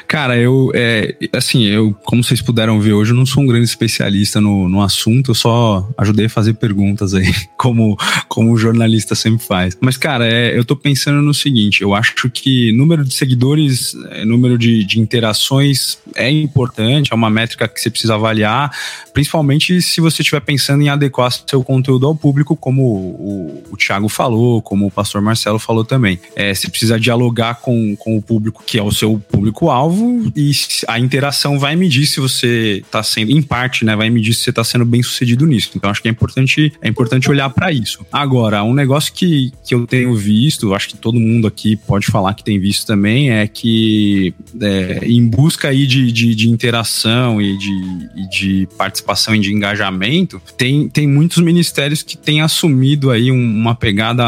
[0.08, 3.66] cara, eu, é, assim, eu, como vocês puderam ver hoje, eu não sou um grande
[3.66, 7.98] especialista no, no assunto, eu só ajudei a fazer perguntas aí, como,
[8.28, 9.78] como o jornalista sempre faz.
[9.82, 14.26] Mas, cara, é, eu tô pensando no seguinte, eu acho que número de seguidores, é,
[14.26, 18.72] número de, de interações é importante, é uma métrica que você precisa avaliar,
[19.14, 24.10] principalmente se você estiver pensando em adequar seu conteúdo ao público, como o, o Thiago
[24.10, 26.20] falou, como o pastor Marcelo falou também.
[26.36, 30.52] É, você precisa dialogar com, com o público que é o seu público-alvo e
[30.88, 34.50] a interação vai medir se você está sendo, em parte, né, vai medir se você
[34.50, 35.72] está sendo bem sucedido nisso.
[35.76, 38.06] Então acho que é importante, é importante olhar para isso.
[38.12, 42.34] Agora, um negócio que, que eu tenho visto, acho que todo mundo aqui pode falar
[42.34, 47.40] que tem visto também, também é que, é, em busca aí de, de, de interação
[47.40, 53.12] e de, e de, participação e de engajamento, tem, tem muitos ministérios que têm assumido
[53.12, 54.24] aí uma pegada,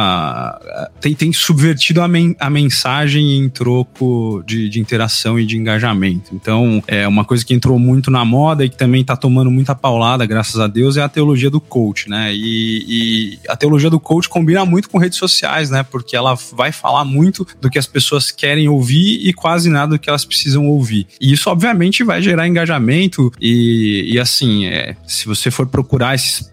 [1.02, 6.30] tem, tem subvertido a, men, a mensagem em troco de, de interação e de engajamento.
[6.36, 9.74] Então, é uma coisa que entrou muito na moda e que também está tomando muita
[9.74, 12.32] paulada, graças a Deus, é a teologia do coach, né?
[12.36, 15.82] E, e a teologia do coach combina muito com redes sociais, né?
[15.82, 20.00] Porque ela vai falar muito do que as pessoas querem ouvir e quase nada do
[20.00, 21.08] que elas precisam ouvir.
[21.20, 26.52] E isso, obviamente, vai gerar engajamento e, e assim, é, se você for procurar esses,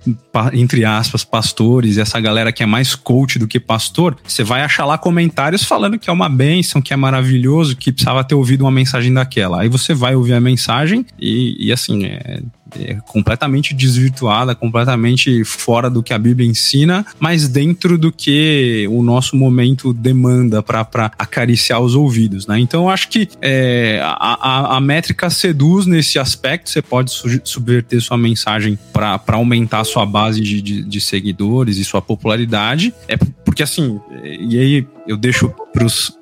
[0.52, 4.84] entre aspas, pastores essa galera que é mais coach do que pastor, você vai achar
[4.84, 8.70] lá comentários falando que é uma bênção, que é maravilhoso, que precisava ter ouvido uma
[8.70, 9.62] mensagem daquela.
[9.62, 12.40] Aí você vai ouvir a mensagem e, e assim, é,
[12.78, 19.02] é completamente desvirtuada, completamente fora do que a Bíblia ensina, mas dentro do que o
[19.02, 22.58] nosso momento demanda para acariciar os ouvidos, né?
[22.58, 27.12] Então eu acho que é, a, a, a, métrica seduz nesse aspecto, você pode
[27.44, 33.16] subverter sua mensagem para aumentar sua base de, de, de seguidores e sua popularidade, é
[33.16, 35.52] porque assim, e aí eu deixo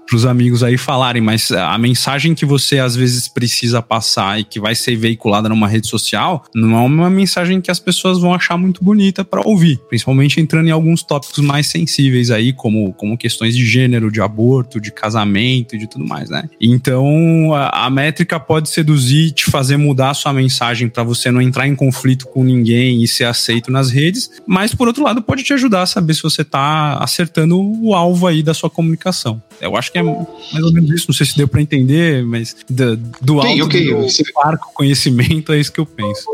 [0.06, 4.44] pros, pros amigos aí falarem, mas a mensagem que você às vezes precisa passar e
[4.44, 8.32] que vai ser veiculada numa rede social, não é uma mensagem que as pessoas vão
[8.32, 13.18] achar muito bonita para ouvir, principalmente entrando em alguns tópicos mais sensíveis aí, como, como
[13.18, 16.48] questões de gênero, de aborto, de casamento e de tudo mais, né?
[16.60, 21.42] Então, a, a métrica pode seduzir, te fazer mudar a sua mensagem para você não
[21.42, 25.42] entrar em conflito com ninguém e ser aceito nas redes, mas por outro lado pode
[25.42, 29.42] te ajudar a saber se você tá acertando o alvo aí da sua comunicação.
[29.64, 32.56] Eu acho que é mais ou menos isso, não sei se deu para entender, mas
[32.68, 33.92] do, do Sim, alto okay.
[33.92, 34.06] do
[34.42, 36.26] arco conhecimento é isso que eu penso.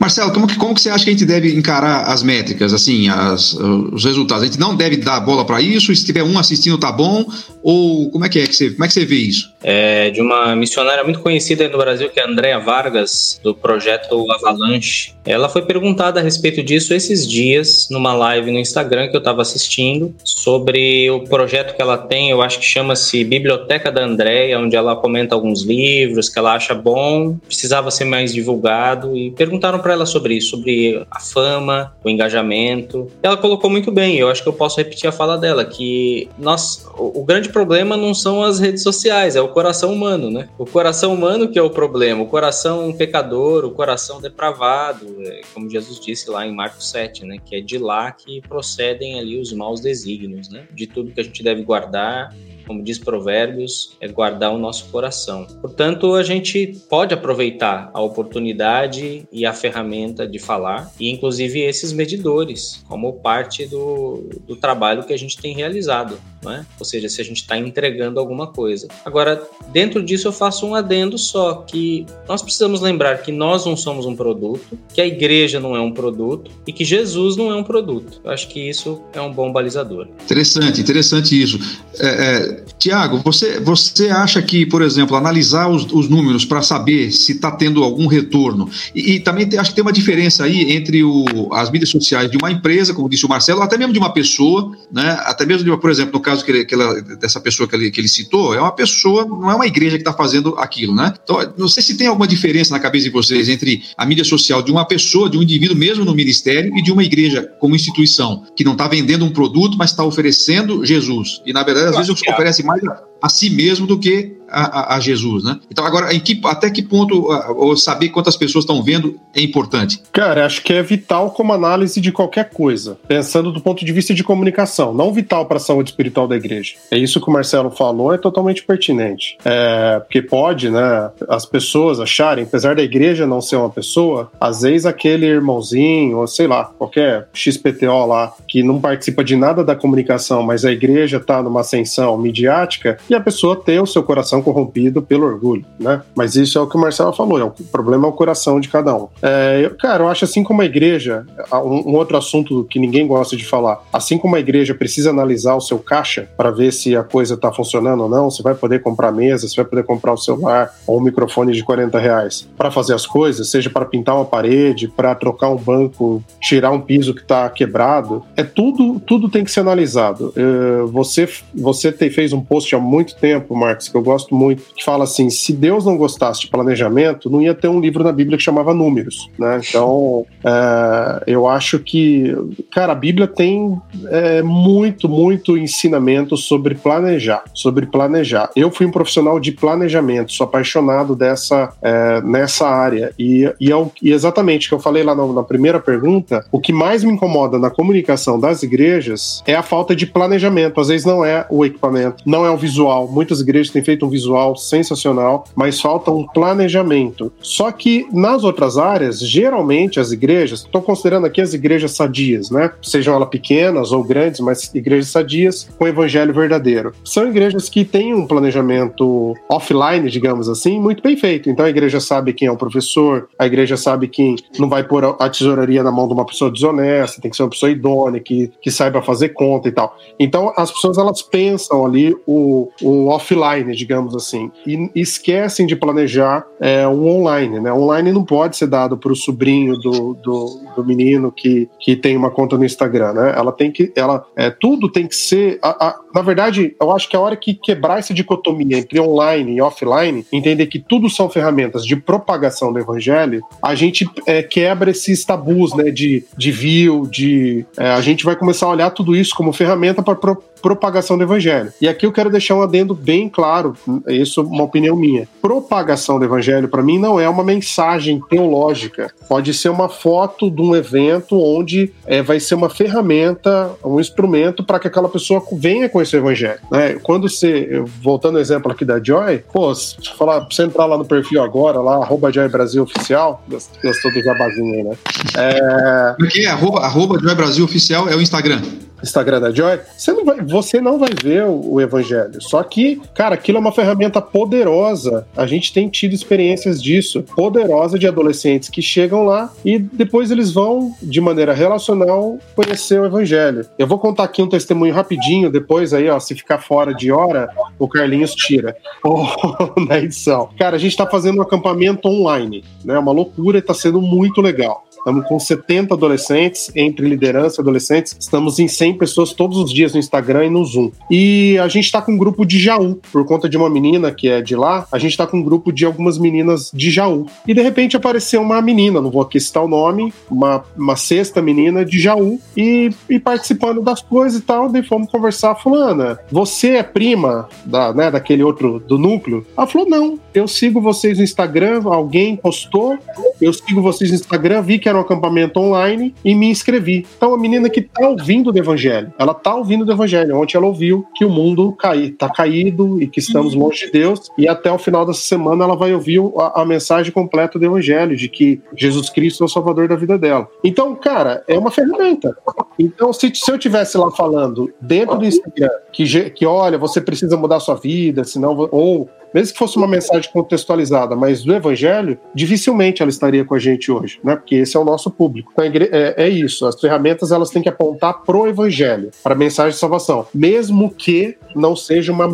[0.00, 3.10] Marcelo, como que, como que você acha que a gente deve encarar as métricas, assim,
[3.10, 4.44] as, os resultados?
[4.44, 7.30] A gente não deve dar bola para isso, se tiver um assistindo tá bom,
[7.62, 9.52] Ou como é que é que você, como é que você vê isso?
[9.62, 14.26] É de uma missionária muito conhecida no Brasil, que é a Andrea Vargas, do projeto
[14.32, 15.12] Avalanche.
[15.24, 19.42] Ela foi perguntada a respeito disso esses dias, numa live no Instagram que eu estava
[19.42, 24.76] assistindo, sobre o projeto que ela tem, eu acho que chama-se Biblioteca da Andrea, onde
[24.76, 29.92] ela comenta alguns livros que ela acha bom, precisava ser mais divulgado, e perguntaram para
[29.92, 33.10] ela sobre isso, sobre a fama, o engajamento.
[33.22, 36.86] Ela colocou muito bem, eu acho que eu posso repetir a fala dela, que nós,
[36.96, 40.48] o, o grande problema não são as redes sociais, é o coração humano, né?
[40.56, 45.68] O coração humano que é o problema, o coração pecador, o coração depravado, é, como
[45.68, 47.36] Jesus disse lá em Marcos 7, né?
[47.44, 50.66] Que é de lá que procedem ali os maus desígnios, né?
[50.72, 52.34] De tudo que a gente deve guardar,
[52.70, 55.44] como diz Provérbios, é guardar o nosso coração.
[55.60, 61.92] Portanto, a gente pode aproveitar a oportunidade e a ferramenta de falar, e inclusive esses
[61.92, 66.16] medidores, como parte do, do trabalho que a gente tem realizado.
[66.46, 66.64] É?
[66.78, 68.88] Ou seja, se a gente está entregando alguma coisa.
[69.04, 73.76] Agora, dentro disso, eu faço um adendo só: que nós precisamos lembrar que nós não
[73.76, 77.54] somos um produto, que a igreja não é um produto e que Jesus não é
[77.54, 78.22] um produto.
[78.24, 80.08] Eu acho que isso é um bom balizador.
[80.24, 81.58] Interessante, interessante isso.
[81.98, 87.10] É, é, Tiago, você, você acha que, por exemplo, analisar os, os números para saber
[87.12, 91.02] se está tendo algum retorno, e, e, também acho que tem uma diferença aí entre
[91.02, 94.12] o, as mídias sociais de uma empresa, como disse o Marcelo, até mesmo de uma
[94.12, 95.18] pessoa, né?
[95.24, 97.76] até mesmo, de uma, por exemplo, no caso que ele, que ela, dessa pessoa que
[97.76, 100.94] ele, que ele citou, é uma pessoa, não é uma igreja que está fazendo aquilo,
[100.94, 101.14] né?
[101.22, 104.62] Então, não sei se tem alguma diferença na cabeça de vocês entre a mídia social
[104.62, 108.44] de uma pessoa, de um indivíduo mesmo no ministério, e de uma igreja como instituição,
[108.56, 111.40] que não está vendendo um produto, mas está oferecendo Jesus.
[111.44, 112.80] E, na verdade, às vezes oferece mais
[113.20, 115.58] a si mesmo do que a, a, a Jesus, né?
[115.70, 120.02] Então, agora, que, até que ponto ou saber quantas pessoas estão vendo é importante?
[120.12, 124.12] Cara, acho que é vital como análise de qualquer coisa, pensando do ponto de vista
[124.12, 126.74] de comunicação, não vital para a saúde espiritual da igreja.
[126.90, 129.38] É isso que o Marcelo falou, é totalmente pertinente.
[129.44, 134.62] É, porque pode, né, as pessoas acharem, apesar da igreja não ser uma pessoa, às
[134.62, 139.76] vezes aquele irmãozinho, ou sei lá, qualquer XPTO lá, que não participa de nada da
[139.76, 144.40] comunicação, mas a igreja está numa ascensão midiática, e a pessoa tem o seu coração
[144.40, 146.02] corrompido pelo orgulho, né?
[146.14, 148.68] Mas isso é o que o Marcelo falou, é o, problema é o coração de
[148.68, 149.08] cada um.
[149.20, 153.06] É, eu, cara, eu acho assim como a igreja, um, um, outro assunto que ninguém
[153.06, 156.96] gosta de falar, assim como a igreja precisa analisar o seu caixa para ver se
[156.96, 160.12] a coisa está funcionando ou não, se vai poder comprar mesa, se vai poder comprar
[160.12, 164.14] o celular ou um microfone de 40 reais para fazer as coisas, seja para pintar
[164.14, 169.28] uma parede, para trocar um banco, tirar um piso que está quebrado, é tudo, tudo
[169.28, 170.32] tem que ser analisado.
[170.36, 174.62] É, você, você te, fez um post há muito tempo, Marcos, que eu gosto muito,
[174.74, 178.12] que fala assim: se Deus não gostasse de planejamento, não ia ter um livro na
[178.12, 179.60] Bíblia que chamava Números, né?
[179.66, 182.34] Então, é, eu acho que,
[182.70, 188.50] cara, a Bíblia tem é, muito, muito ensinamento sobre planejar, sobre planejar.
[188.54, 193.86] Eu fui um profissional de planejamento, sou apaixonado dessa é, nessa área e, e, é
[194.02, 197.12] e exatamente o que eu falei lá na, na primeira pergunta, o que mais me
[197.12, 200.80] incomoda na comunicação das igrejas é a falta de planejamento.
[200.80, 202.89] Às vezes não é o equipamento, não é o visual.
[203.10, 207.32] Muitas igrejas têm feito um visual sensacional, mas falta um planejamento.
[207.40, 212.70] Só que nas outras áreas, geralmente as igrejas, estou considerando aqui as igrejas sadias, né?
[212.82, 216.92] Sejam elas pequenas ou grandes, mas igrejas sadias com evangelho verdadeiro.
[217.04, 221.48] São igrejas que têm um planejamento offline, digamos assim, muito bem feito.
[221.48, 225.04] Então a igreja sabe quem é o professor, a igreja sabe quem não vai pôr
[225.04, 228.50] a tesouraria na mão de uma pessoa desonesta, tem que ser uma pessoa idônea, que,
[228.60, 229.96] que saiba fazer conta e tal.
[230.18, 236.46] Então as pessoas elas pensam ali o, o offline, digamos assim, e esquecem de planejar
[236.60, 237.60] é, online.
[237.60, 237.72] Né?
[237.72, 242.16] Online não pode ser dado para o sobrinho do, do, do, menino que, que tem
[242.16, 243.12] uma conta no Instagram.
[243.12, 243.34] Né?
[243.36, 245.58] Ela tem que, ela, é, tudo tem que ser.
[245.62, 249.56] A, a, na verdade, eu acho que a hora que quebrar essa dicotomia entre online
[249.56, 254.90] e offline, entender que tudo são ferramentas de propagação do evangelho, a gente é, quebra
[254.90, 257.64] esses tabus né, de, de view, de.
[257.78, 261.24] É, a gente vai começar a olhar tudo isso como ferramenta para pro, propagação do
[261.24, 261.72] evangelho.
[261.80, 263.76] E aqui eu quero deixar um adendo bem claro,
[264.08, 265.28] isso é uma opinião minha.
[265.42, 269.12] Propagação do evangelho, para mim, não é uma mensagem teológica.
[269.28, 274.64] Pode ser uma foto de um evento onde é, vai ser uma ferramenta, um instrumento
[274.64, 276.60] para que aquela pessoa venha conhecer o evangelho.
[276.70, 276.94] Né?
[277.02, 281.04] Quando você, voltando ao exemplo aqui da Joy, pô, se falar, você entrar lá no
[281.04, 283.42] perfil agora, lá, arroba Joy Brasil Oficial,
[283.82, 284.96] gostou do jabazinho aí, né?
[285.36, 286.46] É...
[286.48, 288.60] Arroba, arroba Joy Brasil Oficial é o Instagram.
[289.02, 292.40] Instagram da Joy, você não vai, você não vai ver o, o evangelho.
[292.40, 295.26] Só que, cara, aquilo é uma ferramenta poderosa.
[295.36, 300.52] A gente tem tido experiências disso, poderosa de adolescentes que chegam lá e depois eles
[300.52, 303.66] vão, de maneira relacional, conhecer o evangelho.
[303.78, 307.48] Eu vou contar aqui um testemunho rapidinho, depois aí, ó, se ficar fora de hora,
[307.78, 308.76] o Carlinhos tira
[309.88, 310.48] na edição.
[310.58, 312.98] Cara, a gente tá fazendo um acampamento online, né?
[312.98, 314.84] Uma loucura e tá sendo muito legal.
[315.00, 318.14] Estamos com 70 adolescentes, entre liderança e adolescentes.
[318.20, 320.90] Estamos em 100 pessoas todos os dias no Instagram e no Zoom.
[321.10, 324.28] E a gente está com um grupo de Jaú, por conta de uma menina que
[324.28, 327.26] é de lá, a gente está com um grupo de algumas meninas de Jaú.
[327.46, 331.40] E de repente apareceu uma menina, não vou aqui citar o nome, uma, uma sexta
[331.40, 334.68] menina de Jaú, e, e participando das coisas e tal.
[334.68, 339.46] Daí fomos conversar, fulana, você é prima da, né, daquele outro, do núcleo?
[339.56, 342.98] Ela falou, não, eu sigo vocês no Instagram, alguém postou,
[343.40, 347.06] eu sigo vocês no Instagram, vi que era um acampamento online e me inscrevi.
[347.16, 350.36] Então, a menina que tá ouvindo do evangelho, ela tá ouvindo do evangelho.
[350.36, 354.30] Ontem ela ouviu que o mundo cai, tá caído e que estamos longe de Deus.
[354.38, 358.16] E até o final dessa semana ela vai ouvir a, a mensagem completa do evangelho,
[358.16, 360.48] de que Jesus Cristo é o salvador da vida dela.
[360.64, 362.36] Então, cara, é uma ferramenta.
[362.78, 367.36] Então, se, se eu tivesse lá falando dentro do Instagram que, que olha, você precisa
[367.36, 373.02] mudar sua vida, senão ou mesmo que fosse uma mensagem contextualizada, mas do evangelho, dificilmente
[373.02, 374.36] ela estaria com a gente hoje, né?
[374.36, 375.52] Porque esse é o nosso público.
[375.52, 376.66] Então, é, é isso.
[376.66, 381.36] As ferramentas elas têm que apontar pro evangelho, para a mensagem de salvação, mesmo que
[381.54, 382.28] não seja uma,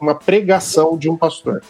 [0.00, 1.62] uma pregação de um pastor.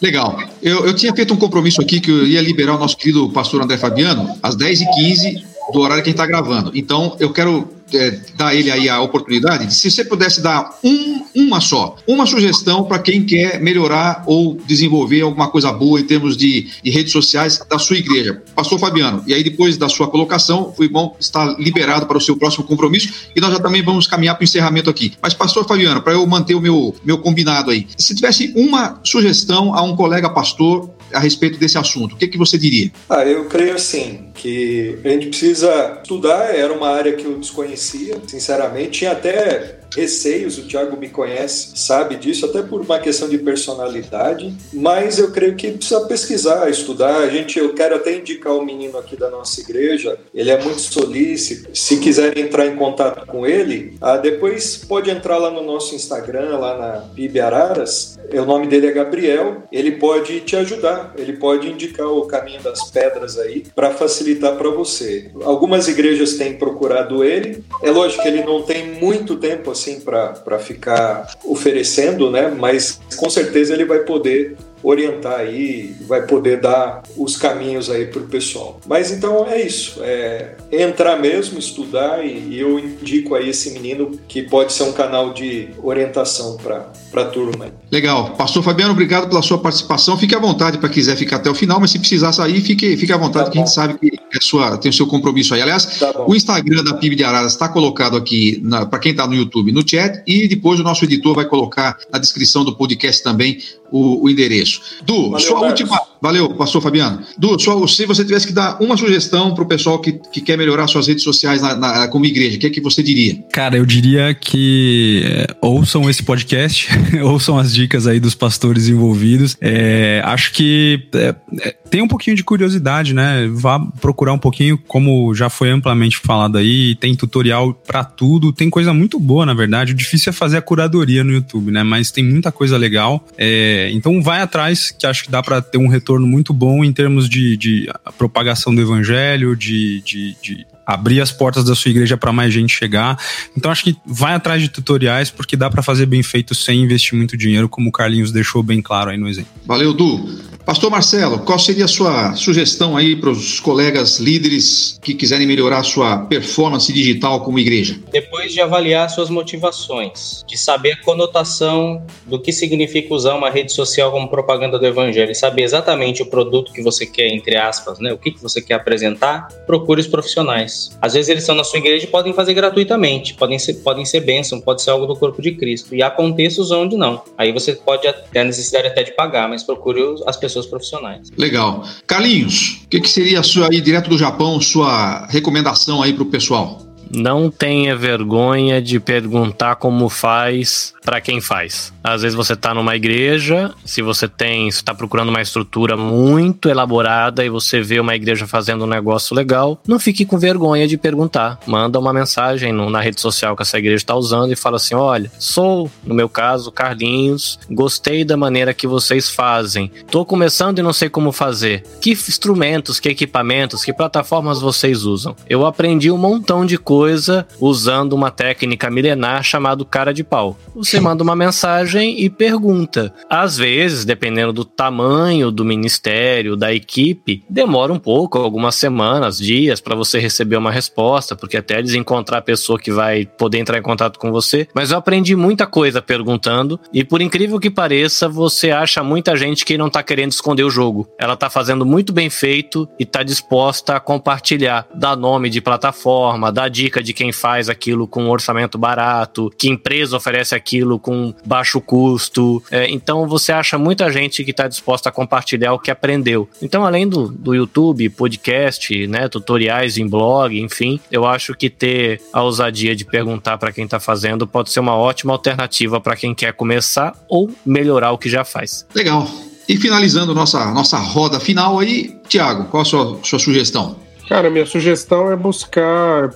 [0.00, 0.38] Legal.
[0.62, 3.62] Eu, eu tinha feito um compromisso aqui que eu ia liberar o nosso querido pastor
[3.62, 5.42] André Fabiano às 10h15
[5.72, 6.72] do horário que a gente está gravando.
[6.74, 11.24] Então, eu quero é, dar ele aí a oportunidade de se você pudesse dar um,
[11.34, 16.36] uma só, uma sugestão para quem quer melhorar ou desenvolver alguma coisa boa em termos
[16.36, 18.42] de, de, redes sociais da sua igreja.
[18.54, 22.36] Pastor Fabiano, e aí depois da sua colocação, o irmão está liberado para o seu
[22.36, 25.12] próximo compromisso e nós já também vamos caminhar para o encerramento aqui.
[25.20, 29.74] Mas, Pastor Fabiano, para eu manter o meu, meu combinado aí, se tivesse uma sugestão
[29.74, 32.90] a um colega pastor a respeito desse assunto, o que, que você diria?
[33.08, 38.16] Ah, eu creio assim, que a gente precisa estudar, era uma área que eu desconhecia,
[38.26, 43.38] sinceramente, tinha até receios, o Thiago me conhece, sabe disso, até por uma questão de
[43.38, 47.18] personalidade, mas eu creio que precisa pesquisar, estudar.
[47.18, 50.80] A gente, eu quero até indicar o menino aqui da nossa igreja, ele é muito
[50.80, 51.70] solícito.
[51.76, 56.58] Se quiser entrar em contato com ele, ah, depois pode entrar lá no nosso Instagram,
[56.58, 58.18] lá na Bibi Araras.
[58.32, 62.90] O nome dele é Gabriel, ele pode te ajudar, ele pode indicar o caminho das
[62.90, 65.30] pedras aí para facilitar para você.
[65.42, 70.00] Algumas igrejas têm procurado ele, é lógico que ele não tem muito tempo assim assim
[70.00, 72.48] para ficar oferecendo, né?
[72.48, 78.20] Mas com certeza ele vai poder orientar aí, vai poder dar os caminhos aí para
[78.20, 78.80] o pessoal.
[78.86, 84.42] Mas então é isso, é entrar mesmo, estudar e, eu indico aí esse menino que
[84.42, 87.68] pode ser um canal de orientação para a turma.
[87.90, 88.30] Legal.
[88.36, 90.16] Pastor Fabiano, obrigado pela sua participação.
[90.18, 93.12] Fique à vontade para quiser ficar até o final, mas se precisar sair, fique, fique
[93.12, 95.62] à vontade, tá que a gente sabe que é sua, tem o seu compromisso aí.
[95.62, 99.34] Aliás, tá o Instagram da PIB de Araras está colocado aqui para quem está no
[99.34, 103.58] YouTube no chat e depois o nosso editor vai colocar na descrição do podcast também
[103.94, 104.80] o, o endereço.
[105.02, 105.80] Du, Valeu, sua Marcos.
[105.82, 106.00] última.
[106.24, 107.20] Valeu, pastor Fabiano.
[107.36, 110.56] Du, só, se você tivesse que dar uma sugestão para o pessoal que, que quer
[110.56, 113.44] melhorar suas redes sociais na, na, como igreja, o que é que você diria?
[113.52, 116.88] Cara, eu diria que é, ouçam esse podcast,
[117.22, 119.54] ouçam as dicas aí dos pastores envolvidos.
[119.60, 123.46] É, acho que é, é, tem um pouquinho de curiosidade, né?
[123.52, 128.70] Vá procurar um pouquinho, como já foi amplamente falado aí, tem tutorial para tudo, tem
[128.70, 129.92] coisa muito boa, na verdade.
[129.92, 131.82] O difícil é fazer a curadoria no YouTube, né?
[131.82, 133.26] Mas tem muita coisa legal.
[133.36, 136.92] É, então vai atrás, que acho que dá para ter um retorno muito bom em
[136.92, 142.16] termos de, de propagação do evangelho, de, de, de abrir as portas da sua igreja
[142.16, 143.18] para mais gente chegar.
[143.56, 147.16] Então acho que vai atrás de tutoriais porque dá para fazer bem feito sem investir
[147.16, 149.50] muito dinheiro, como o Carlinhos deixou bem claro aí no exemplo.
[149.66, 150.54] Valeu, Du.
[150.64, 155.80] Pastor Marcelo, qual seria a sua sugestão aí para os colegas líderes que quiserem melhorar
[155.80, 158.00] a sua performance digital como igreja?
[158.10, 163.72] Depois de avaliar suas motivações, de saber a conotação do que significa usar uma rede
[163.72, 167.98] social como propaganda do evangelho e saber exatamente o produto que você quer, entre aspas,
[167.98, 170.72] né, o que, que você quer apresentar, procure os profissionais.
[171.00, 174.20] Às vezes eles estão na sua igreja e podem fazer gratuitamente, podem ser, podem ser
[174.20, 175.94] bênção, pode ser algo do corpo de Cristo.
[175.94, 177.22] E há contextos onde não.
[177.36, 178.02] Aí você pode
[178.32, 181.28] ter a necessidade até de pagar, mas procure as pessoas pessoas profissionais.
[181.36, 181.84] Legal.
[182.06, 186.22] Carlinhos, o que, que seria a sua aí, direto do Japão, sua recomendação aí para
[186.22, 186.93] o pessoal?
[187.14, 191.92] Não tenha vergonha de perguntar como faz para quem faz.
[192.02, 197.44] Às vezes você tá numa igreja, se você tem, está procurando uma estrutura muito elaborada
[197.44, 201.58] e você vê uma igreja fazendo um negócio legal, não fique com vergonha de perguntar.
[201.66, 204.94] Manda uma mensagem no, na rede social que essa igreja está usando e fala assim:
[204.94, 209.90] olha, sou, no meu caso, Carlinhos, gostei da maneira que vocês fazem.
[210.10, 211.84] Tô começando e não sei como fazer.
[212.00, 215.36] Que instrumentos, que equipamentos, que plataformas vocês usam?
[215.48, 220.56] Eu aprendi um montão de coisa usando uma técnica milenar chamada cara de pau.
[220.74, 223.12] Você manda uma mensagem e pergunta.
[223.28, 229.82] Às vezes, dependendo do tamanho do ministério, da equipe, demora um pouco, algumas semanas, dias,
[229.82, 233.76] para você receber uma resposta, porque até eles encontrar a pessoa que vai poder entrar
[233.76, 234.66] em contato com você.
[234.74, 239.64] Mas eu aprendi muita coisa perguntando, e por incrível que pareça, você acha muita gente
[239.64, 241.06] que não tá querendo esconder o jogo.
[241.18, 246.50] Ela tá fazendo muito bem feito e tá disposta a compartilhar, dar nome de plataforma,
[246.50, 251.34] dar dica de quem faz aquilo com um orçamento barato, que empresa oferece aquilo com
[251.44, 252.62] baixo custo.
[252.70, 256.48] É, então você acha muita gente que está disposta a compartilhar o que aprendeu.
[256.60, 262.20] Então, além do, do YouTube, podcast, né, tutoriais em blog, enfim, eu acho que ter
[262.32, 266.34] a ousadia de perguntar para quem está fazendo pode ser uma ótima alternativa para quem
[266.34, 268.86] quer começar ou melhorar o que já faz.
[268.94, 269.28] Legal.
[269.68, 274.03] E finalizando nossa, nossa roda final aí, Tiago, qual a sua, sua sugestão?
[274.28, 276.30] Cara, minha sugestão é buscar.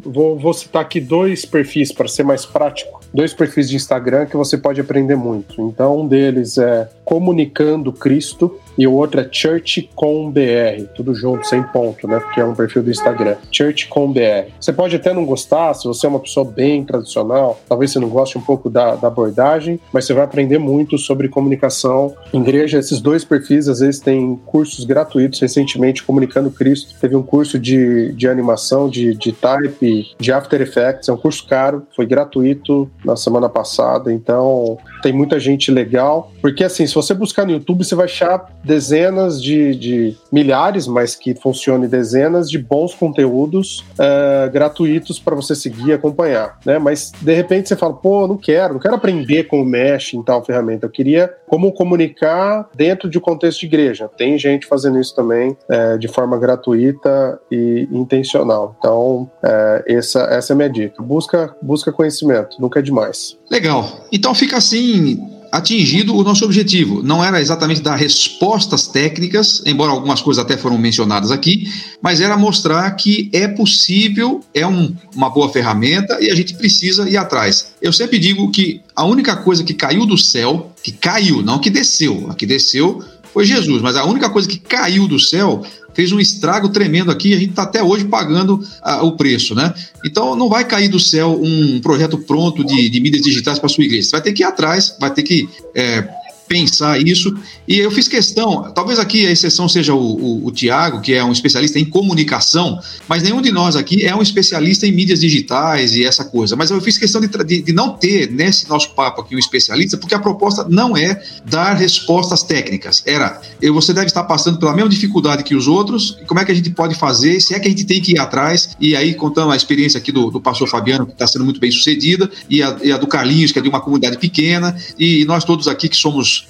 [0.00, 3.00] Vou, vou citar aqui dois perfis para ser mais prático.
[3.12, 5.60] Dois perfis de Instagram que você pode aprender muito.
[5.60, 11.46] Então, um deles é Comunicando Cristo e o outro é Church com BR, tudo junto,
[11.46, 12.18] sem ponto, né?
[12.18, 13.36] Porque é um perfil do Instagram.
[13.50, 14.50] Church com BR.
[14.58, 18.08] Você pode até não gostar, se você é uma pessoa bem tradicional, talvez você não
[18.08, 22.14] goste um pouco da, da abordagem, mas você vai aprender muito sobre comunicação.
[22.32, 25.38] Igreja, esses dois perfis às vezes têm cursos gratuitos.
[25.38, 31.10] Recentemente, Comunicando Cristo teve um curso de, de animação, de, de type, de After Effects.
[31.10, 36.32] É um curso caro, foi gratuito na semana passada, então tem muita gente legal.
[36.40, 41.14] Porque assim, se você buscar no YouTube, você vai achar dezenas de, de milhares, mas
[41.14, 46.78] que funcione dezenas de bons conteúdos uh, gratuitos para você seguir e acompanhar, né?
[46.78, 50.44] Mas de repente você fala, pô, não quero, não quero aprender como mexe em tal
[50.44, 50.86] ferramenta.
[50.86, 54.08] Eu queria como comunicar dentro de contexto de igreja.
[54.16, 58.76] Tem gente fazendo isso também uh, de forma gratuita e intencional.
[58.78, 61.02] Então, uh, essa, essa é a minha dica.
[61.02, 63.38] Busca, busca conhecimento, nunca é demais.
[63.50, 63.86] Legal.
[64.10, 67.02] Então fica assim atingido o nosso objetivo.
[67.02, 72.38] Não era exatamente dar respostas técnicas, embora algumas coisas até foram mencionadas aqui, mas era
[72.38, 77.74] mostrar que é possível, é um, uma boa ferramenta e a gente precisa ir atrás.
[77.82, 81.68] Eu sempre digo que a única coisa que caiu do céu, que caiu, não que
[81.68, 85.62] desceu, a que desceu foi Jesus, mas a única coisa que caiu do céu
[85.94, 89.72] fez um estrago tremendo aqui, a gente está até hoje pagando ah, o preço, né?
[90.04, 93.84] Então não vai cair do céu um projeto pronto de, de mídias digitais para sua
[93.84, 94.08] igreja.
[94.08, 96.08] Você vai ter que ir atrás, vai ter que é,
[96.52, 97.34] pensar isso.
[97.66, 101.24] E eu fiz questão, talvez aqui a exceção seja o, o, o Tiago, que é
[101.24, 102.78] um especialista em comunicação,
[103.08, 106.54] mas nenhum de nós aqui é um especialista em mídias digitais e essa coisa.
[106.54, 109.96] Mas eu fiz questão de, de, de não ter nesse nosso papo aqui um especialista,
[109.96, 113.02] porque a proposta não é dar respostas técnicas.
[113.06, 113.40] Era,
[113.72, 116.68] você deve estar passando pela mesma dificuldade que os outros, como é que a gente
[116.68, 119.56] pode fazer, se é que a gente tem que ir atrás, e aí contando a
[119.56, 122.92] experiência aqui do, do pastor Fabiano, que está sendo muito bem sucedida, e a, e
[122.92, 125.96] a do Carlinhos, que é de uma comunidade pequena, e nós todos aqui que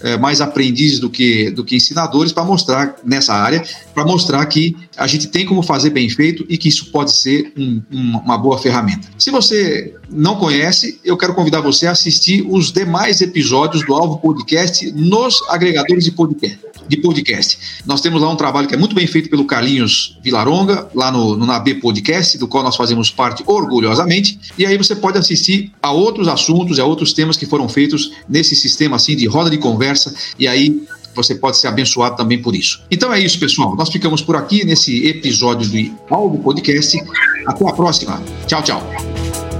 [0.00, 3.62] é, mais aprendizes do que, do que ensinadores para mostrar nessa área,
[3.94, 7.52] para mostrar que a gente tem como fazer bem feito e que isso pode ser
[7.56, 9.08] um, um, uma boa ferramenta.
[9.18, 14.18] Se você não conhece, eu quero convidar você a assistir os demais episódios do Alvo
[14.18, 16.71] Podcast nos agregadores de podcast.
[16.88, 17.58] De podcast.
[17.86, 21.36] Nós temos lá um trabalho que é muito bem feito pelo Carlinhos Vilaronga, lá no,
[21.36, 24.38] no NAB Podcast, do qual nós fazemos parte orgulhosamente.
[24.58, 28.12] E aí você pode assistir a outros assuntos e a outros temas que foram feitos
[28.28, 30.14] nesse sistema assim de roda de conversa.
[30.38, 30.82] E aí
[31.14, 32.82] você pode ser abençoado também por isso.
[32.90, 33.76] Então é isso, pessoal.
[33.76, 36.98] Nós ficamos por aqui nesse episódio do Alvo Podcast.
[37.46, 38.22] Até a próxima.
[38.46, 39.51] Tchau, tchau.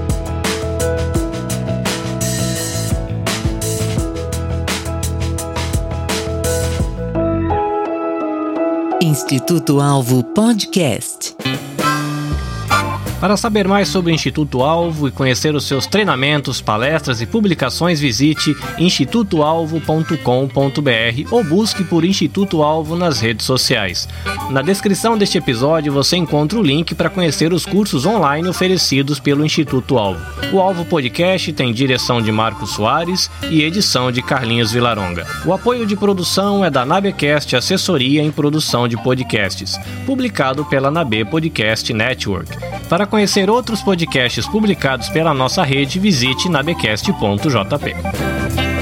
[9.03, 11.42] Instituto Alvo Podcast.
[13.23, 18.01] Para saber mais sobre o Instituto Alvo e conhecer os seus treinamentos, palestras e publicações,
[18.01, 24.09] visite institutoalvo.com.br ou busque por Instituto Alvo nas redes sociais.
[24.49, 29.45] Na descrição deste episódio você encontra o link para conhecer os cursos online oferecidos pelo
[29.45, 30.19] Instituto Alvo.
[30.51, 35.25] O Alvo Podcast tem direção de Marcos Soares e edição de Carlinhos Vilaronga.
[35.45, 41.23] O apoio de produção é da Nabecast Assessoria em Produção de Podcasts, publicado pela Nabe
[41.23, 42.51] Podcast Network.
[42.89, 48.72] Para conhecer outros podcasts publicados pela nossa rede, visite nabecast.jp.